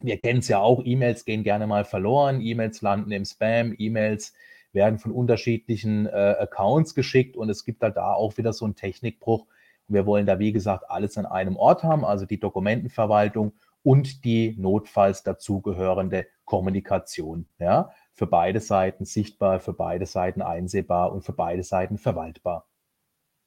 [0.02, 4.34] wir kennen es ja auch, E-Mails gehen gerne mal verloren, E-Mails landen im Spam, E-Mails
[4.72, 8.74] werden von unterschiedlichen äh, Accounts geschickt und es gibt halt da auch wieder so einen
[8.74, 9.46] Technikbruch.
[9.92, 13.52] Wir wollen da, wie gesagt, alles an einem Ort haben, also die Dokumentenverwaltung
[13.82, 17.46] und die notfalls dazugehörende Kommunikation.
[17.58, 22.66] Ja, für beide Seiten sichtbar, für beide Seiten einsehbar und für beide Seiten verwaltbar.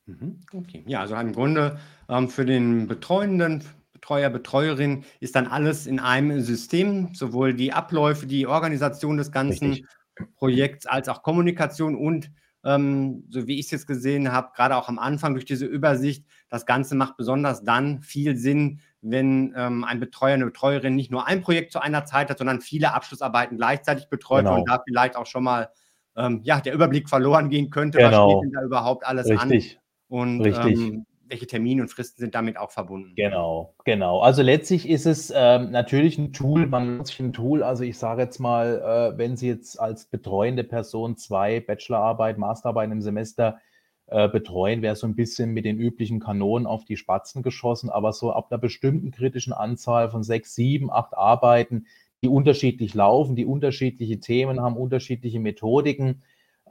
[0.05, 1.79] Mhm, okay, ja, also im Grunde
[2.09, 8.27] ähm, für den Betreuenden, Betreuer, Betreuerin ist dann alles in einem System, sowohl die Abläufe,
[8.27, 9.87] die Organisation des ganzen Richtig.
[10.35, 12.29] Projekts als auch Kommunikation und
[12.63, 16.25] ähm, so wie ich es jetzt gesehen habe, gerade auch am Anfang durch diese Übersicht,
[16.49, 21.27] das Ganze macht besonders dann viel Sinn, wenn ähm, ein Betreuer, eine Betreuerin nicht nur
[21.27, 24.57] ein Projekt zu einer Zeit hat, sondern viele Abschlussarbeiten gleichzeitig betreut genau.
[24.57, 25.69] und da vielleicht auch schon mal
[26.17, 28.27] ähm, ja, der Überblick verloren gehen könnte, genau.
[28.27, 29.77] was steht denn da überhaupt alles Richtig.
[29.77, 29.85] an.
[30.07, 30.79] Und Richtig.
[30.79, 33.13] Ähm, welche Termine und Fristen sind damit auch verbunden?
[33.15, 34.19] Genau, genau.
[34.19, 38.21] Also letztlich ist es ähm, natürlich ein Tool, man nutzt ein Tool, also ich sage
[38.21, 43.59] jetzt mal, äh, wenn Sie jetzt als betreuende Person zwei Bachelorarbeit, Masterarbeit im Semester
[44.07, 48.13] äh, betreuen, wäre so ein bisschen mit den üblichen Kanonen auf die Spatzen geschossen, aber
[48.13, 51.87] so ab einer bestimmten kritischen Anzahl von sechs, sieben, acht Arbeiten,
[52.21, 56.21] die unterschiedlich laufen, die unterschiedliche Themen haben, unterschiedliche Methodiken,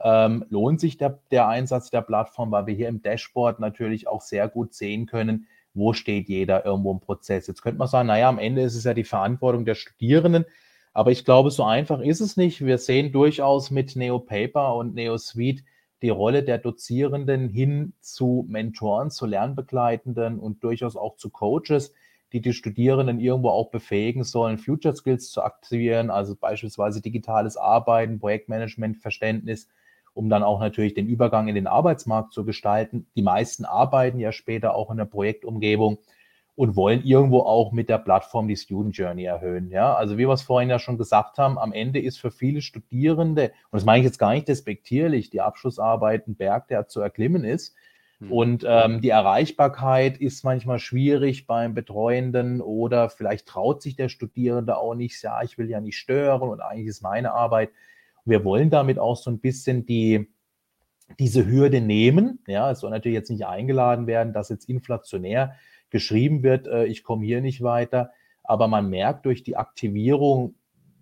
[0.01, 4.21] ähm, lohnt sich der, der Einsatz der Plattform, weil wir hier im Dashboard natürlich auch
[4.21, 7.47] sehr gut sehen können, wo steht jeder irgendwo im Prozess.
[7.47, 10.45] Jetzt könnte man sagen, naja, am Ende ist es ja die Verantwortung der Studierenden,
[10.93, 12.65] aber ich glaube, so einfach ist es nicht.
[12.65, 15.63] Wir sehen durchaus mit NeoPaper und NeoSuite
[16.05, 21.95] die Rolle der Dozierenden hin zu Mentoren, zu Lernbegleitenden und durchaus auch zu Coaches,
[22.31, 28.19] die die Studierenden irgendwo auch befähigen sollen, Future Skills zu aktivieren, also beispielsweise digitales Arbeiten,
[28.19, 29.67] Projektmanagement, Verständnis,
[30.13, 33.07] um dann auch natürlich den Übergang in den Arbeitsmarkt zu gestalten.
[33.15, 35.97] Die meisten arbeiten ja später auch in der Projektumgebung
[36.55, 39.69] und wollen irgendwo auch mit der Plattform die Student Journey erhöhen.
[39.71, 42.61] Ja, also wie wir es vorhin ja schon gesagt haben, am Ende ist für viele
[42.61, 47.01] Studierende, und das meine ich jetzt gar nicht despektierlich, die Abschlussarbeit ein Berg, der zu
[47.01, 47.75] erklimmen ist.
[48.19, 48.31] Hm.
[48.31, 54.77] Und ähm, die Erreichbarkeit ist manchmal schwierig beim Betreuenden oder vielleicht traut sich der Studierende
[54.77, 57.69] auch nicht, ja, ich will ja nicht stören und eigentlich ist meine Arbeit
[58.25, 60.27] wir wollen damit auch so ein bisschen die,
[61.19, 62.39] diese Hürde nehmen.
[62.47, 65.55] Ja, es soll natürlich jetzt nicht eingeladen werden, dass jetzt inflationär
[65.89, 68.11] geschrieben wird, äh, ich komme hier nicht weiter.
[68.43, 70.55] Aber man merkt durch die Aktivierung,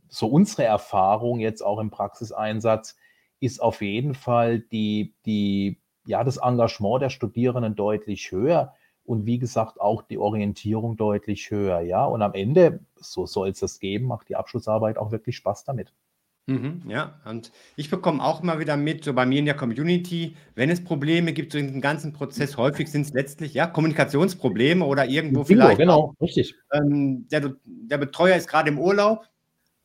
[0.08, 2.96] so unsere Erfahrung jetzt auch im Praxiseinsatz,
[3.39, 8.74] ist auf jeden Fall die, die, ja, das Engagement der Studierenden deutlich höher
[9.06, 11.82] und wie gesagt auch die Orientierung deutlich höher.
[11.82, 15.65] Ja, und am Ende, so soll es das geben, macht die Abschlussarbeit auch wirklich Spaß
[15.65, 15.93] damit.
[16.46, 20.36] Mhm, ja, und ich bekomme auch immer wieder mit, so bei mir in der Community,
[20.56, 24.84] wenn es Probleme gibt, so in dem ganzen Prozess, häufig sind es letztlich ja Kommunikationsprobleme
[24.84, 26.56] oder irgendwo Bingo, vielleicht genau, richtig.
[26.74, 29.26] ähm, der, der Betreuer ist gerade im Urlaub,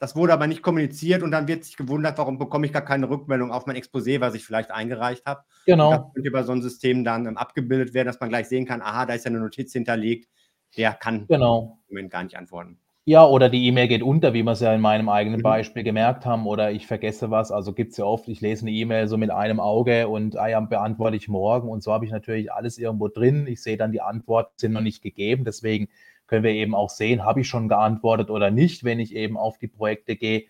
[0.00, 3.08] das wurde aber nicht kommuniziert und dann wird sich gewundert, warum bekomme ich gar keine
[3.08, 5.44] Rückmeldung auf mein Exposé, was ich vielleicht eingereicht habe.
[5.64, 5.90] Genau.
[5.92, 8.82] das könnte über so ein System dann ähm, abgebildet werden, dass man gleich sehen kann,
[8.82, 10.28] aha, da ist ja eine Notiz hinterlegt,
[10.76, 11.78] der kann Genau.
[11.86, 12.80] im Moment gar nicht antworten.
[13.08, 15.42] Ja, oder die E-Mail geht unter, wie wir es ja in meinem eigenen Mhm.
[15.42, 17.50] Beispiel gemerkt haben, oder ich vergesse was.
[17.50, 20.46] Also gibt es ja oft, ich lese eine E-Mail so mit einem Auge und ah
[20.46, 21.70] ja, beantworte ich morgen.
[21.70, 23.46] Und so habe ich natürlich alles irgendwo drin.
[23.48, 25.44] Ich sehe dann, die Antworten sind noch nicht gegeben.
[25.46, 25.88] Deswegen
[26.26, 29.56] können wir eben auch sehen, habe ich schon geantwortet oder nicht, wenn ich eben auf
[29.56, 30.44] die Projekte gehe.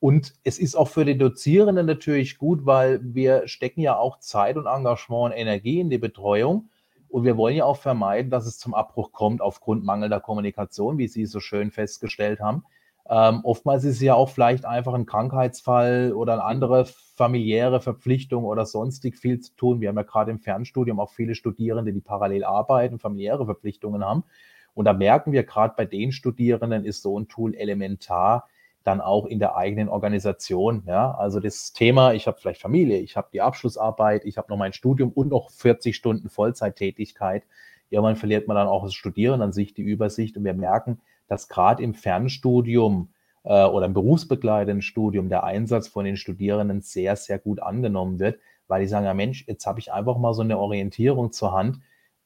[0.00, 4.56] Und es ist auch für die Dozierenden natürlich gut, weil wir stecken ja auch Zeit
[4.56, 6.69] und Engagement und Energie in die Betreuung.
[7.10, 11.08] Und wir wollen ja auch vermeiden, dass es zum Abbruch kommt aufgrund mangelnder Kommunikation, wie
[11.08, 12.64] Sie so schön festgestellt haben.
[13.08, 16.84] Ähm, oftmals ist es ja auch vielleicht einfach ein Krankheitsfall oder eine andere
[17.16, 19.80] familiäre Verpflichtung oder sonstig viel zu tun.
[19.80, 24.22] Wir haben ja gerade im Fernstudium auch viele Studierende, die parallel arbeiten, familiäre Verpflichtungen haben.
[24.74, 28.46] Und da merken wir gerade bei den Studierenden ist so ein Tool elementar,
[28.84, 30.82] dann auch in der eigenen Organisation.
[30.86, 34.56] Ja, also das Thema, ich habe vielleicht Familie, ich habe die Abschlussarbeit, ich habe noch
[34.56, 37.44] mein Studium und noch 40 Stunden Vollzeittätigkeit.
[37.90, 40.36] Irgendwann verliert man dann auch das Studieren an sich, die Übersicht.
[40.36, 43.10] Und wir merken, dass gerade im Fernstudium
[43.44, 48.40] äh, oder im berufsbegleitenden Studium der Einsatz von den Studierenden sehr, sehr gut angenommen wird,
[48.68, 51.80] weil die sagen, ja Mensch, jetzt habe ich einfach mal so eine Orientierung zur Hand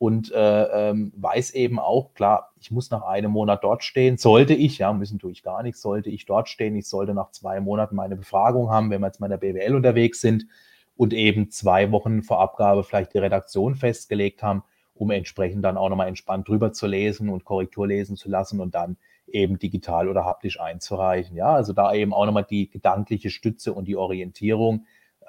[0.04, 4.52] und äh, ähm, weiß eben auch, klar, ich muss nach einem Monat dort stehen, sollte
[4.52, 7.58] ich, ja, müssen tue ich gar nichts, sollte ich dort stehen, ich sollte nach zwei
[7.58, 10.46] Monaten meine Befragung haben, wenn wir jetzt mal in der BWL unterwegs sind
[10.94, 14.62] und eben zwei Wochen vor Abgabe vielleicht die Redaktion festgelegt haben,
[14.92, 18.74] um entsprechend dann auch nochmal entspannt drüber zu lesen und Korrektur lesen zu lassen und
[18.74, 21.34] dann eben digital oder haptisch einzureichen.
[21.34, 24.84] Ja, also da eben auch nochmal die gedankliche Stütze und die Orientierung,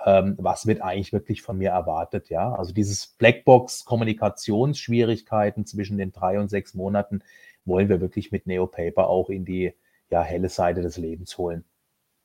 [0.05, 2.29] ähm, was wird eigentlich wirklich von mir erwartet.
[2.29, 7.21] Ja, also dieses Blackbox-Kommunikationsschwierigkeiten zwischen den drei und sechs Monaten
[7.65, 9.73] wollen wir wirklich mit Neopaper auch in die
[10.09, 11.63] ja, helle Seite des Lebens holen.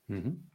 [0.07, 0.47] Mhm.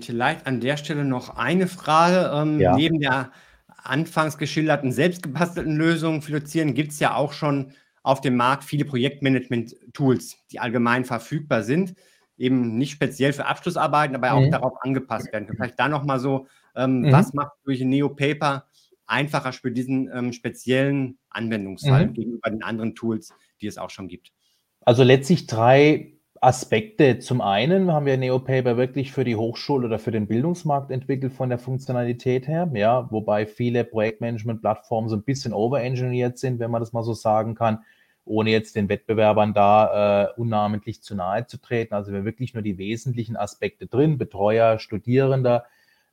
[0.00, 2.32] Vielleicht an der Stelle noch eine Frage.
[2.34, 2.74] Ähm, ja.
[2.74, 3.30] Neben der
[3.68, 10.38] anfangs geschilderten selbstgebastelten Lösung für gibt es ja auch schon auf dem Markt viele Projektmanagement-Tools,
[10.50, 11.94] die allgemein verfügbar sind
[12.38, 14.50] eben nicht speziell für Abschlussarbeiten, aber auch mhm.
[14.50, 15.48] darauf angepasst werden.
[15.48, 17.12] Vielleicht da nochmal so, ähm, mhm.
[17.12, 18.66] was macht durch NeoPaper
[19.06, 22.12] einfacher für diesen ähm, speziellen Anwendungsfall mhm.
[22.12, 24.32] gegenüber den anderen Tools, die es auch schon gibt?
[24.80, 27.18] Also letztlich drei Aspekte.
[27.18, 31.48] Zum einen haben wir NeoPaper wirklich für die Hochschule oder für den Bildungsmarkt entwickelt von
[31.48, 36.92] der Funktionalität her, ja, wobei viele Projektmanagement-Plattformen so ein bisschen overengineert sind, wenn man das
[36.92, 37.78] mal so sagen kann
[38.26, 41.94] ohne jetzt den Wettbewerbern da äh, unnamentlich zu nahe zu treten.
[41.94, 45.64] Also wir wirklich nur die wesentlichen Aspekte drin, Betreuer, Studierender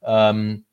[0.03, 0.65] ähm,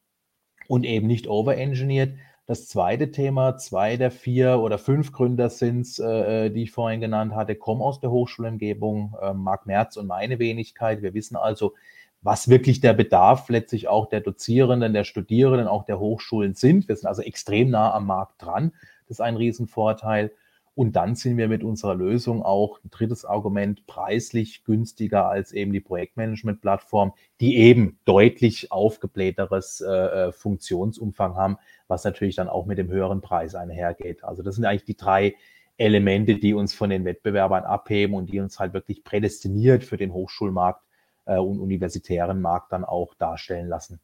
[0.68, 2.14] und eben nicht overengineert.
[2.46, 6.72] Das zweite Thema, zwei der vier oder fünf Gründer sind es, äh, äh, die ich
[6.72, 11.00] vorhin genannt hatte, kommen aus der Hochschulumgebung, äh, Marc Merz und meine Wenigkeit.
[11.00, 11.74] Wir wissen also,
[12.22, 16.88] was wirklich der Bedarf letztlich auch der Dozierenden, der Studierenden, auch der Hochschulen sind.
[16.88, 18.72] Wir sind also extrem nah am Markt dran.
[19.07, 20.33] Das ist ein Riesenvorteil.
[20.74, 25.72] Und dann sind wir mit unserer Lösung auch ein drittes Argument preislich günstiger als eben
[25.72, 32.78] die Projektmanagement-Plattform, die eben deutlich aufgeblähteres äh, äh, Funktionsumfang haben, was natürlich dann auch mit
[32.78, 34.24] dem höheren Preis einhergeht.
[34.24, 35.35] Also das sind eigentlich die drei
[35.76, 40.12] Elemente, die uns von den Wettbewerbern abheben und die uns halt wirklich prädestiniert für den
[40.12, 40.85] Hochschulmarkt
[41.24, 44.00] äh, und universitären Markt dann auch darstellen lassen.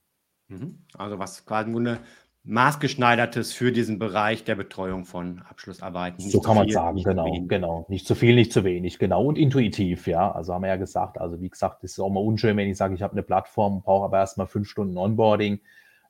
[0.49, 0.79] Mhm.
[0.97, 2.01] Also was quasi eine
[2.47, 6.23] maßgeschneidertes für diesen Bereich der Betreuung von Abschlussarbeiten.
[6.23, 7.87] Nicht so kann man sagen, genau, genau.
[7.89, 9.25] Nicht zu viel, nicht zu wenig, genau.
[9.25, 10.31] Und intuitiv, ja.
[10.31, 12.77] Also haben wir ja gesagt, also wie gesagt, es ist auch mal unschön, wenn ich
[12.77, 15.61] sage, ich habe eine Plattform, brauche aber erstmal fünf Stunden Onboarding.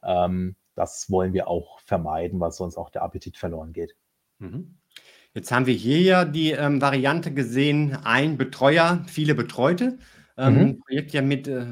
[0.05, 3.97] Ähm, das wollen wir auch vermeiden, weil sonst auch der Appetit verloren geht.
[4.39, 4.77] Mhm.
[5.33, 9.99] Jetzt haben wir hier ja die ähm, Variante gesehen, ein Betreuer, viele Betreute.
[10.37, 10.79] Ähm, mhm.
[10.81, 11.67] Projekt ja mit äh,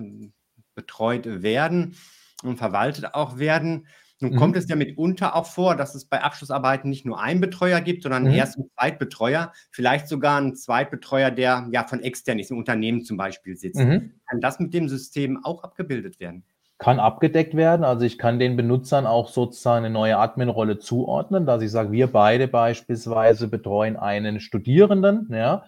[0.74, 1.96] betreut werden
[2.42, 3.86] und verwaltet auch werden.
[4.20, 4.36] Nun mhm.
[4.36, 8.02] kommt es ja mitunter auch vor, dass es bei Abschlussarbeiten nicht nur einen Betreuer gibt,
[8.02, 8.30] sondern mhm.
[8.30, 13.16] erst einen Zweitbetreuer, vielleicht sogar einen Zweitbetreuer, der ja von extern ist, im Unternehmen zum
[13.16, 13.80] Beispiel sitzt.
[13.80, 14.12] Mhm.
[14.28, 16.44] Kann das mit dem System auch abgebildet werden?
[16.78, 17.84] Kann abgedeckt werden.
[17.84, 22.08] Also ich kann den Benutzern auch sozusagen eine neue Admin-Rolle zuordnen, dass ich sage, wir
[22.08, 25.64] beide beispielsweise betreuen einen Studierenden, ja,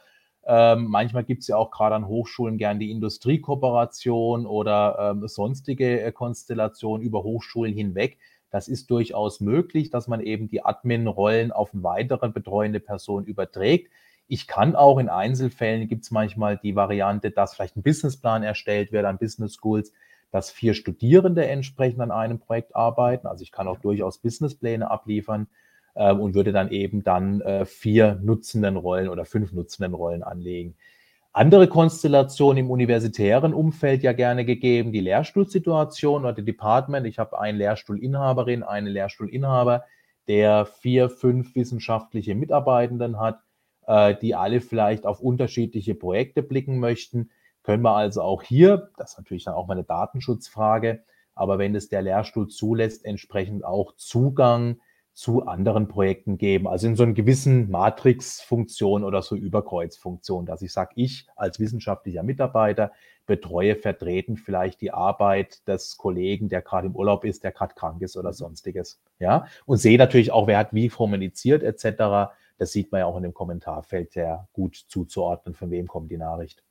[0.49, 6.01] ähm, manchmal gibt es ja auch gerade an Hochschulen gern die Industriekooperation oder ähm, sonstige
[6.01, 8.19] äh, Konstellationen über Hochschulen hinweg.
[8.57, 13.93] Das ist durchaus möglich, dass man eben die Admin-Rollen auf eine weitere betreuende Person überträgt.
[14.29, 18.93] Ich kann auch in Einzelfällen, gibt es manchmal die Variante, dass vielleicht ein Businessplan erstellt
[18.93, 19.93] wird an Business Schools,
[20.31, 23.27] dass vier Studierende entsprechend an einem Projekt arbeiten.
[23.27, 25.49] Also ich kann auch durchaus Businesspläne abliefern
[25.95, 30.77] äh, und würde dann eben dann äh, vier nutzenden Rollen oder fünf nutzenden Rollen anlegen
[31.37, 37.07] andere Konstellationen im universitären Umfeld ja gerne gegeben, die Lehrstuhlsituation oder Department.
[37.07, 39.85] Ich habe eine Lehrstuhlinhaberin, einen Lehrstuhlinhaber,
[40.29, 43.41] der vier, fünf wissenschaftliche Mitarbeitenden hat,
[43.87, 47.29] äh, die alle vielleicht auf unterschiedliche Projekte blicken möchten.
[47.63, 51.75] Können wir also auch hier, das ist natürlich dann auch mal eine Datenschutzfrage, aber wenn
[51.75, 54.81] es der Lehrstuhl zulässt, entsprechend auch Zugang
[55.17, 56.69] zu anderen Projekten geben.
[56.69, 62.23] Also in so einer gewissen Matrix-Funktion oder so Überkreuzfunktion, dass ich sage, ich als wissenschaftlicher
[62.23, 62.93] Mitarbeiter
[63.25, 68.03] betreue vertreten vielleicht die Arbeit des Kollegen, der gerade im Urlaub ist, der gerade krank
[68.03, 69.01] ist oder sonstiges.
[69.19, 72.35] Ja, und sehe natürlich auch, wer hat wie kommuniziert etc.
[72.59, 76.19] Das sieht man ja auch in dem Kommentarfeld sehr gut zuzuordnen, von wem kommt die
[76.19, 76.63] Nachricht.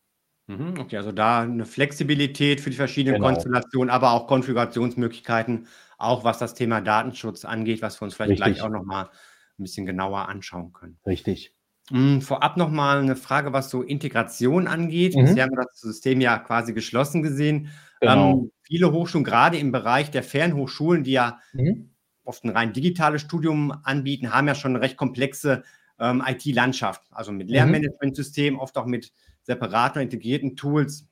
[0.47, 3.29] Mhm, okay, also da eine Flexibilität für die verschiedenen genau.
[3.29, 8.45] Konstellationen, aber auch Konfigurationsmöglichkeiten, auch was das Thema Datenschutz angeht, was wir uns vielleicht Richtig.
[8.45, 9.09] gleich auch noch mal
[9.57, 10.99] ein bisschen genauer anschauen können.
[11.05, 11.55] Richtig.
[11.89, 15.15] Hm, vorab noch mal 'ne Frage, was so Integration angeht.
[15.15, 15.25] Mhm.
[15.25, 17.69] Bisher haben wir das System ja quasi geschlossen gesehen.
[18.01, 18.31] Genau.
[18.31, 21.91] Ähm, viele Hochschulen, gerade im Bereich der Fernhochschulen, die ja mhm.
[22.23, 25.63] oft ein rein digitales Studium anbieten, haben ja schon eine recht komplexe
[25.99, 27.03] ähm, IT-Landschaft.
[27.11, 27.53] Also mit mhm.
[27.53, 29.11] Lernmanagementsystem, oft auch mit
[29.45, 31.07] separaten integrierten Tools,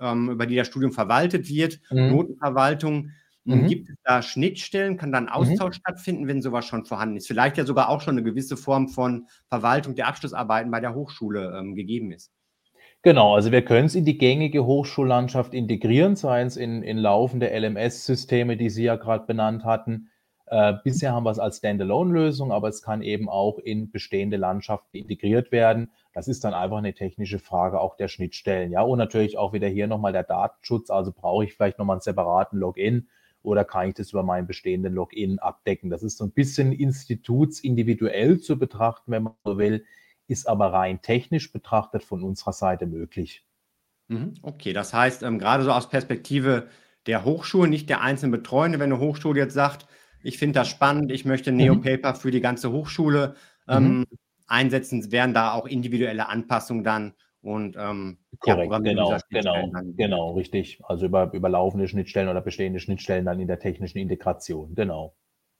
[0.00, 2.10] ähm, über die das Studium verwaltet wird, mhm.
[2.10, 3.10] Notenverwaltung.
[3.44, 3.66] Mhm.
[3.66, 4.98] Gibt es da Schnittstellen?
[4.98, 5.30] Kann dann mhm.
[5.30, 5.80] Austausch mhm.
[5.80, 7.26] stattfinden, wenn sowas schon vorhanden ist?
[7.26, 11.56] Vielleicht ja sogar auch schon eine gewisse Form von Verwaltung der Abschlussarbeiten bei der Hochschule
[11.58, 12.30] ähm, gegeben ist.
[13.02, 17.48] Genau, also wir können es in die gängige Hochschullandschaft integrieren, sei es in, in laufende
[17.48, 20.10] LMS-Systeme, die Sie ja gerade benannt hatten.
[20.50, 24.96] Äh, bisher haben wir es als Standalone-Lösung, aber es kann eben auch in bestehende Landschaften
[24.96, 25.90] integriert werden.
[26.14, 28.72] Das ist dann einfach eine technische Frage auch der Schnittstellen.
[28.72, 30.90] Ja, und natürlich auch wieder hier nochmal der Datenschutz.
[30.90, 33.08] Also brauche ich vielleicht nochmal einen separaten Login
[33.42, 35.90] oder kann ich das über meinen bestehenden Login abdecken?
[35.90, 39.84] Das ist so ein bisschen institutsindividuell zu betrachten, wenn man so will,
[40.28, 43.44] ist aber rein technisch betrachtet von unserer Seite möglich.
[44.08, 46.68] Mhm, okay, das heißt, ähm, gerade so aus Perspektive
[47.06, 49.86] der Hochschulen, nicht der einzelnen Betreuende, wenn eine Hochschule jetzt sagt,
[50.22, 51.58] ich finde das spannend, ich möchte mhm.
[51.58, 53.34] Neopaper für die ganze Hochschule
[53.68, 54.06] ähm, mhm.
[54.46, 60.80] einsetzen, wären da auch individuelle Anpassungen dann und ähm, Korrekt, ja, genau, genau, genau, richtig.
[60.84, 65.14] Also über, über laufende Schnittstellen oder bestehende Schnittstellen dann in der technischen Integration, genau.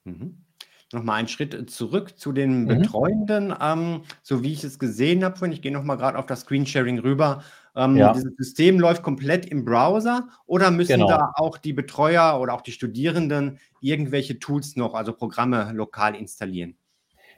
[0.04, 0.44] Mhm.
[0.92, 2.68] Nochmal einen Schritt zurück zu den mhm.
[2.68, 3.54] Betreuenden.
[3.60, 7.42] Ähm, so wie ich es gesehen habe, ich gehe nochmal gerade auf das Screensharing rüber.
[7.76, 8.12] Ähm, ja.
[8.12, 11.08] Dieses System läuft komplett im Browser oder müssen genau.
[11.08, 16.76] da auch die Betreuer oder auch die Studierenden irgendwelche Tools noch, also Programme lokal installieren?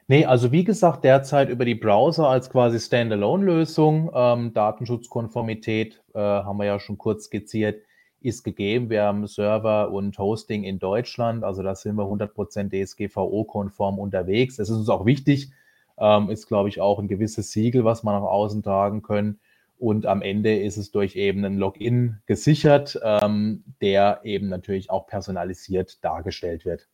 [0.06, 4.10] Nee, also wie gesagt, derzeit über die Browser als quasi Standalone-Lösung.
[4.12, 7.82] Ähm, Datenschutzkonformität äh, haben wir ja schon kurz skizziert,
[8.20, 8.90] ist gegeben.
[8.90, 14.56] Wir haben Server und Hosting in Deutschland, also da sind wir 100% DSGVO-konform unterwegs.
[14.56, 15.50] Das ist uns auch wichtig,
[15.98, 19.40] ähm, ist, glaube ich, auch ein gewisses Siegel, was wir nach außen tragen können.
[19.78, 25.06] Und am Ende ist es durch eben einen Login gesichert, ähm, der eben natürlich auch
[25.06, 26.86] personalisiert dargestellt wird.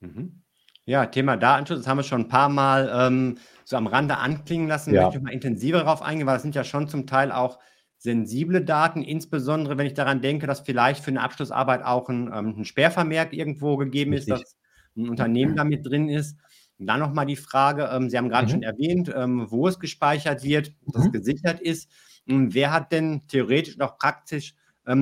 [0.00, 0.42] Mhm.
[0.84, 4.68] Ja, Thema Datenschutz, das haben wir schon ein paar Mal ähm, so am Rande anklingen
[4.68, 4.94] lassen.
[4.94, 5.04] Ja.
[5.04, 7.58] Möchte ich mal intensiver darauf eingehen, weil das sind ja schon zum Teil auch
[7.98, 12.54] sensible Daten, insbesondere wenn ich daran denke, dass vielleicht für eine Abschlussarbeit auch ein, ähm,
[12.58, 14.34] ein Sperrvermerk irgendwo gegeben Richtig.
[14.34, 14.56] ist, dass
[14.96, 16.38] ein Unternehmen damit drin ist.
[16.78, 18.50] Und dann nochmal die Frage, ähm, Sie haben gerade mhm.
[18.50, 21.08] schon erwähnt, ähm, wo es gespeichert wird, dass mhm.
[21.08, 21.90] es gesichert ist.
[22.28, 24.54] Und wer hat denn theoretisch auch praktisch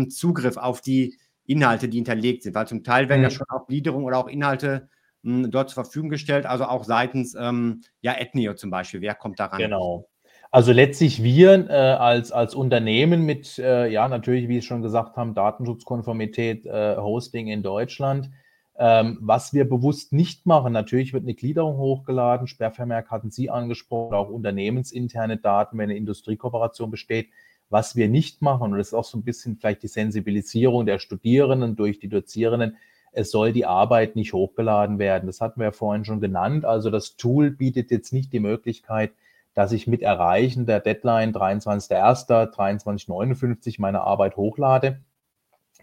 [0.09, 2.55] Zugriff auf die Inhalte, die hinterlegt sind?
[2.55, 3.25] Weil zum Teil werden mhm.
[3.25, 4.89] ja schon auch Gliederungen oder auch Inhalte
[5.23, 9.01] hm, dort zur Verfügung gestellt, also auch seitens ja, Ethnio zum Beispiel.
[9.01, 9.59] Wer kommt daran?
[9.59, 10.09] Genau.
[10.55, 15.17] Also letztlich wir äh, als, als Unternehmen mit, äh, ja, natürlich, wie Sie schon gesagt
[15.17, 18.31] haben, Datenschutzkonformität, äh, Hosting in Deutschland.
[18.79, 24.15] Ähm, was wir bewusst nicht machen, natürlich wird eine Gliederung hochgeladen, Sperrvermerk hatten Sie angesprochen,
[24.15, 27.31] auch unternehmensinterne Daten, wenn eine Industriekooperation besteht.
[27.69, 31.01] Was wir nicht machen, und das ist auch so ein bisschen vielleicht die Sensibilisierung der
[31.01, 32.77] Studierenden durch die Dozierenden,
[33.11, 35.27] es soll die Arbeit nicht hochgeladen werden.
[35.27, 36.65] Das hatten wir ja vorhin schon genannt.
[36.65, 39.11] Also das Tool bietet jetzt nicht die Möglichkeit,
[39.55, 45.01] dass ich mit Erreichen der Deadline 23.01.2359 meine Arbeit hochlade.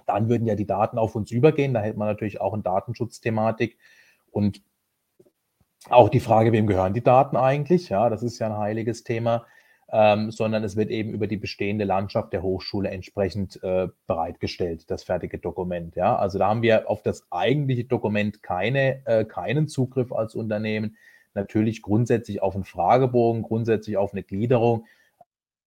[0.05, 1.73] Dann würden ja die Daten auf uns übergehen.
[1.73, 3.77] Da hätte man natürlich auch eine Datenschutzthematik.
[4.29, 4.61] Und
[5.89, 7.89] auch die Frage, wem gehören die Daten eigentlich?
[7.89, 9.45] Ja, das ist ja ein heiliges Thema
[9.91, 15.03] ähm, sondern es wird eben über die bestehende Landschaft der Hochschule entsprechend äh, bereitgestellt, das
[15.03, 15.95] fertige Dokument.
[15.95, 16.15] Ja?
[16.15, 20.95] Also da haben wir auf das eigentliche Dokument keine, äh, keinen Zugriff als Unternehmen.
[21.33, 24.85] Natürlich grundsätzlich auf einen Fragebogen, grundsätzlich auf eine Gliederung,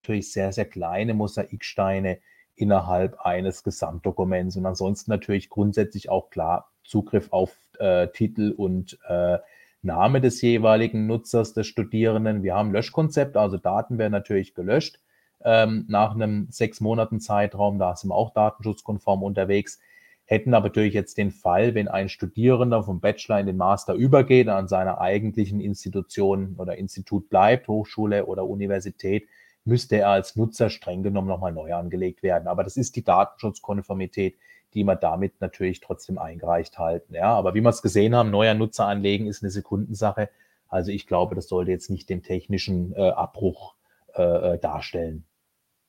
[0.03, 2.19] natürlich sehr, sehr kleine Mosaiksteine
[2.57, 9.39] innerhalb eines Gesamtdokuments und ansonsten natürlich grundsätzlich auch klar Zugriff auf äh, Titel und äh,
[9.83, 12.43] Name des jeweiligen Nutzers, des Studierenden.
[12.43, 15.01] Wir haben Löschkonzept, also Daten werden natürlich gelöscht
[15.45, 17.79] ähm, nach einem sechs Monaten Zeitraum.
[17.79, 19.81] Da sind wir auch datenschutzkonform unterwegs.
[20.27, 24.49] Hätten aber natürlich jetzt den Fall, wenn ein Studierender vom Bachelor in den Master übergeht,
[24.49, 29.29] an seiner eigentlichen Institution oder Institut bleibt, Hochschule oder Universität,
[29.65, 32.49] müsste er als Nutzer streng genommen nochmal neu angelegt werden.
[32.49, 34.37] Aber das ist die Datenschutzkonformität,
[34.73, 37.15] die wir damit natürlich trotzdem eingereicht halten.
[37.15, 40.31] Ja, aber wie wir es gesehen haben, neuer Nutzer anlegen ist eine Sekundensache.
[40.69, 43.75] Also ich glaube, das sollte jetzt nicht den technischen äh, Abbruch
[44.15, 45.25] äh, äh darstellen.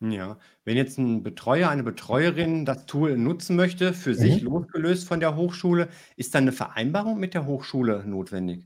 [0.01, 4.47] Ja, wenn jetzt ein Betreuer, eine Betreuerin das Tool nutzen möchte, für sich Mhm.
[4.47, 8.65] losgelöst von der Hochschule, ist dann eine Vereinbarung mit der Hochschule notwendig?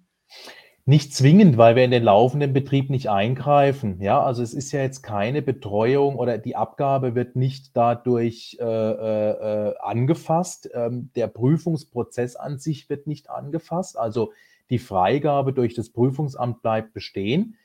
[0.86, 4.02] Nicht zwingend, weil wir in den laufenden Betrieb nicht eingreifen.
[4.02, 8.64] Ja, also es ist ja jetzt keine Betreuung oder die Abgabe wird nicht dadurch äh,
[8.64, 10.70] äh, äh, angefasst.
[10.74, 14.00] Ähm, der Prüfungsprozess an sich wird nicht angefasst.
[14.00, 14.32] Also
[14.72, 17.56] die Freigabe durch das Prüfungsamt bleibt bestehen.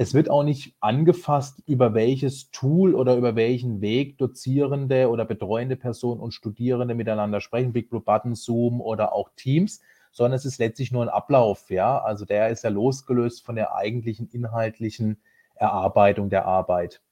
[0.00, 5.74] Es wird auch nicht angefasst, über welches Tool oder über welchen Weg Dozierende oder betreuende
[5.74, 9.80] Personen und Studierende miteinander sprechen, Big Blue Button, Zoom oder auch Teams,
[10.12, 12.00] sondern es ist letztlich nur ein Ablauf, ja.
[12.00, 15.20] Also der ist ja losgelöst von der eigentlichen inhaltlichen
[15.56, 17.02] Erarbeitung der Arbeit.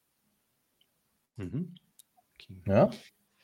[1.35, 1.75] Mhm.
[2.35, 2.55] Okay.
[2.67, 2.89] Ja,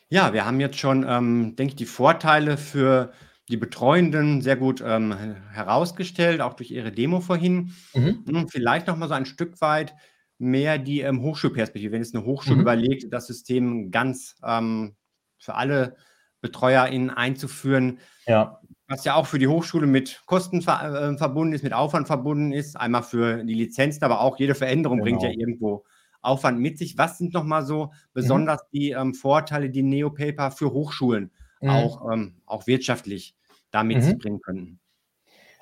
[0.10, 3.12] Ja, wir haben jetzt schon, ähm, denke ich, die Vorteile für
[3.50, 5.14] die Betreuenden sehr gut ähm,
[5.52, 7.74] herausgestellt, auch durch Ihre Demo vorhin.
[7.96, 8.24] mhm.
[8.26, 9.96] Hm, vielleicht noch mal so ein Stück weit
[10.38, 11.91] mehr die ähm, Hochschulperspektive.
[11.91, 12.62] Wenn jetzt eine Hochschule Mhm.
[12.62, 14.96] überlegt, das System ganz ähm,
[15.39, 15.98] für alle
[16.41, 21.64] BetreuerInnen einzuführen, ja, was ja auch für die Hochschule mit Kosten ver äh, verbunden ist,
[21.64, 22.76] mit Aufwand verbunden ist.
[22.78, 25.32] Einmal für die Lizenzen, aber auch jede Veränderung bringt ja genau.
[25.32, 25.86] irgendwo
[26.22, 26.98] Aufwand mit sich.
[26.98, 28.44] Was sind noch mal so Mhm.
[28.44, 31.32] besonders die ähm, Vorteile, die Neopaper für Hochschulen
[31.64, 31.70] Mhm.
[31.70, 33.36] auch, ähm, auch wirtschaftlich
[33.72, 34.20] da mit sich Mhm.
[34.20, 34.80] bringen könnten?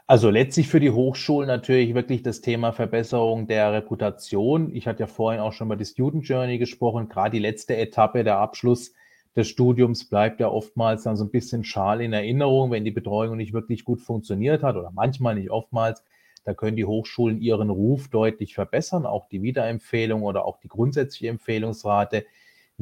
[0.07, 4.75] Also letztlich für die Hochschulen natürlich wirklich das Thema Verbesserung der Reputation.
[4.75, 7.07] Ich hatte ja vorhin auch schon über die Student Journey gesprochen.
[7.07, 8.93] Gerade die letzte Etappe, der Abschluss
[9.37, 13.37] des Studiums bleibt ja oftmals dann so ein bisschen schal in Erinnerung, wenn die Betreuung
[13.37, 16.03] nicht wirklich gut funktioniert hat oder manchmal nicht oftmals.
[16.43, 21.29] Da können die Hochschulen ihren Ruf deutlich verbessern, auch die Wiederempfehlung oder auch die grundsätzliche
[21.29, 22.25] Empfehlungsrate.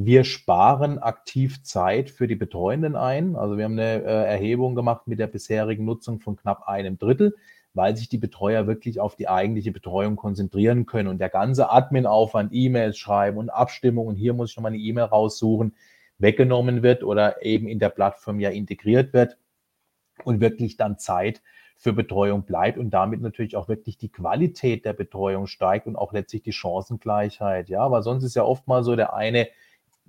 [0.02, 3.36] Wir sparen aktiv Zeit für die Betreuenden ein.
[3.36, 7.36] Also wir haben eine äh, Erhebung gemacht mit der bisherigen Nutzung von knapp einem Drittel,
[7.74, 11.10] weil sich die Betreuer wirklich auf die eigentliche Betreuung konzentrieren können.
[11.10, 15.76] Und der ganze Admin-Aufwand, E-Mails schreiben und Abstimmungen, hier muss ich nochmal eine E-Mail raussuchen,
[16.18, 19.38] weggenommen wird oder eben in der Plattform ja integriert wird
[20.24, 21.42] und wirklich dann Zeit
[21.76, 26.14] für Betreuung bleibt und damit natürlich auch wirklich die Qualität der Betreuung steigt und auch
[26.14, 27.68] letztlich die Chancengleichheit.
[27.68, 29.50] Ja, weil sonst ist ja oft mal so, der eine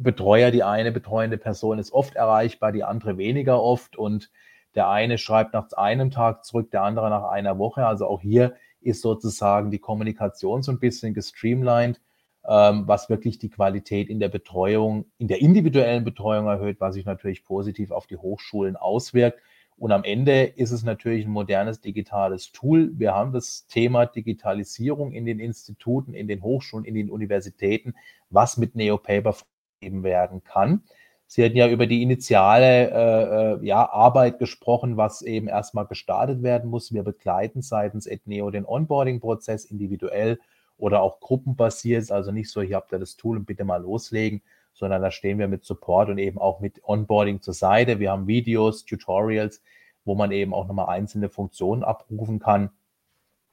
[0.03, 4.30] Betreuer, die eine betreuende Person ist oft erreichbar, die andere weniger oft und
[4.74, 7.86] der eine schreibt nach einem Tag zurück, der andere nach einer Woche.
[7.86, 12.01] Also auch hier ist sozusagen die Kommunikation so ein bisschen gestreamlined,
[12.48, 17.05] ähm, was wirklich die Qualität in der Betreuung, in der individuellen Betreuung erhöht, was sich
[17.05, 19.40] natürlich positiv auf die Hochschulen auswirkt.
[19.76, 22.90] Und am Ende ist es natürlich ein modernes digitales Tool.
[22.98, 27.94] Wir haben das Thema Digitalisierung in den Instituten, in den Hochschulen, in den Universitäten,
[28.28, 29.34] was mit NeoPaper
[29.81, 30.83] gegeben werden kann.
[31.26, 36.43] Sie hatten ja über die initiale äh, äh, ja, Arbeit gesprochen, was eben erstmal gestartet
[36.43, 36.93] werden muss.
[36.93, 40.41] Wir begleiten seitens Ethneo den Onboarding-Prozess individuell
[40.76, 44.43] oder auch gruppenbasiert, also nicht so, hier habt ihr das Tool und bitte mal loslegen,
[44.72, 48.01] sondern da stehen wir mit Support und eben auch mit Onboarding zur Seite.
[48.01, 49.62] Wir haben Videos, Tutorials,
[50.05, 52.70] wo man eben auch nochmal einzelne Funktionen abrufen kann.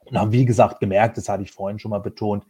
[0.06, 2.46] Und haben, wie gesagt, gemerkt, das hatte ich vorhin schon mal betont,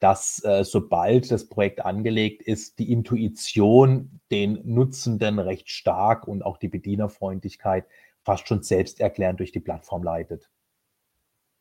[0.00, 6.56] dass äh, sobald das Projekt angelegt ist, die Intuition den Nutzenden recht stark und auch
[6.58, 7.86] die Bedienerfreundlichkeit
[8.22, 10.50] fast schon selbsterklärend durch die Plattform leitet.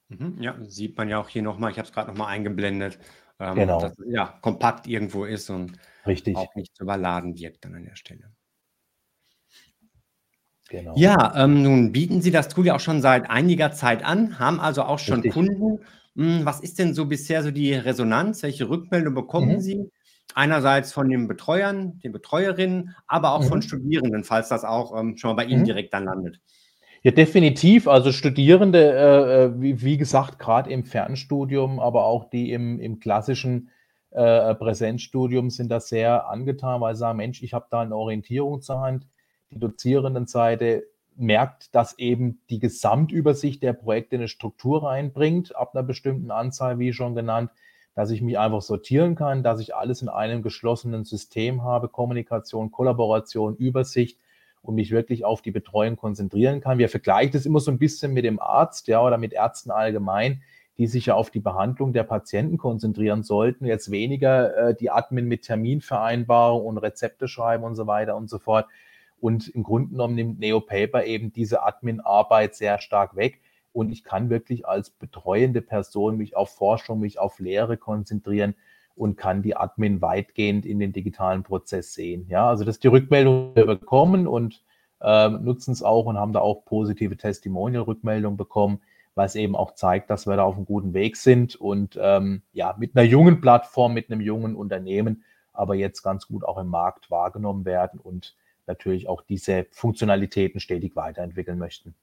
[0.09, 2.99] Mhm, ja, sieht man ja auch hier nochmal, ich habe es gerade nochmal eingeblendet,
[3.39, 3.79] ähm, Genau.
[3.79, 7.83] dass es ja kompakt irgendwo ist und Richtig, auch nicht zu überladen wirkt dann an
[7.85, 8.31] der Stelle.
[10.69, 10.95] genau.
[10.97, 14.59] Ja, ähm, nun bieten Sie das Tool ja auch schon seit einiger Zeit an, haben
[14.59, 15.33] also auch schon Richtig.
[15.33, 15.79] Kunden.
[16.17, 18.41] Hm, was ist denn so bisher so die Resonanz?
[18.43, 19.61] Welche Rückmeldung bekommen Mhm.
[19.61, 19.91] Sie?
[20.33, 23.63] Einerseits von den Betreuern, den Betreuerinnen, aber auch von Mhm.
[23.63, 25.65] Studierenden, falls das auch ähm, schon mal bei Ihnen Mhm.
[25.65, 26.41] direkt dann landet.
[27.03, 27.87] Ja, definitiv.
[27.87, 32.99] Also Studierende, äh, äh, wie, wie gesagt, gerade im Fernstudium, aber auch die im, im
[32.99, 33.69] klassischen
[34.11, 38.61] äh, Präsenzstudium sind da sehr angetan, weil sie sagen, Mensch, ich habe da eine Orientierung
[38.61, 39.07] zur Hand.
[39.51, 40.83] Die Dozierendenseite
[41.17, 46.93] merkt, dass eben die Gesamtübersicht der Projekte eine Struktur reinbringt, ab einer bestimmten Anzahl, wie
[46.93, 47.51] schon genannt,
[47.95, 52.71] dass ich mich einfach sortieren kann, dass ich alles in einem geschlossenen System habe, Kommunikation,
[52.71, 54.19] Kollaboration, Übersicht
[54.61, 56.77] und mich wirklich auf die Betreuung konzentrieren kann.
[56.77, 60.43] Wir vergleichen das immer so ein bisschen mit dem Arzt, ja, oder mit Ärzten allgemein,
[60.77, 65.25] die sich ja auf die Behandlung der Patienten konzentrieren sollten, jetzt weniger äh, die Admin
[65.25, 68.67] mit Terminvereinbarung und Rezepte schreiben und so weiter und so fort.
[69.19, 73.41] Und im Grunde genommen nimmt NeoPaper eben diese Admin-Arbeit sehr stark weg.
[73.73, 78.55] Und ich kann wirklich als betreuende Person mich auf Forschung, mich auf Lehre konzentrieren
[78.95, 82.25] und kann die Admin weitgehend in den digitalen Prozess sehen.
[82.29, 84.63] Ja, also das ist die Rückmeldung, bekommen und
[85.01, 88.81] äh, nutzen es auch und haben da auch positive Testimonial-Rückmeldungen bekommen,
[89.15, 92.75] es eben auch zeigt, dass wir da auf einem guten Weg sind und ähm, ja,
[92.77, 97.09] mit einer jungen Plattform, mit einem jungen Unternehmen, aber jetzt ganz gut auch im Markt
[97.09, 98.35] wahrgenommen werden und
[98.67, 101.95] natürlich auch diese Funktionalitäten stetig weiterentwickeln möchten.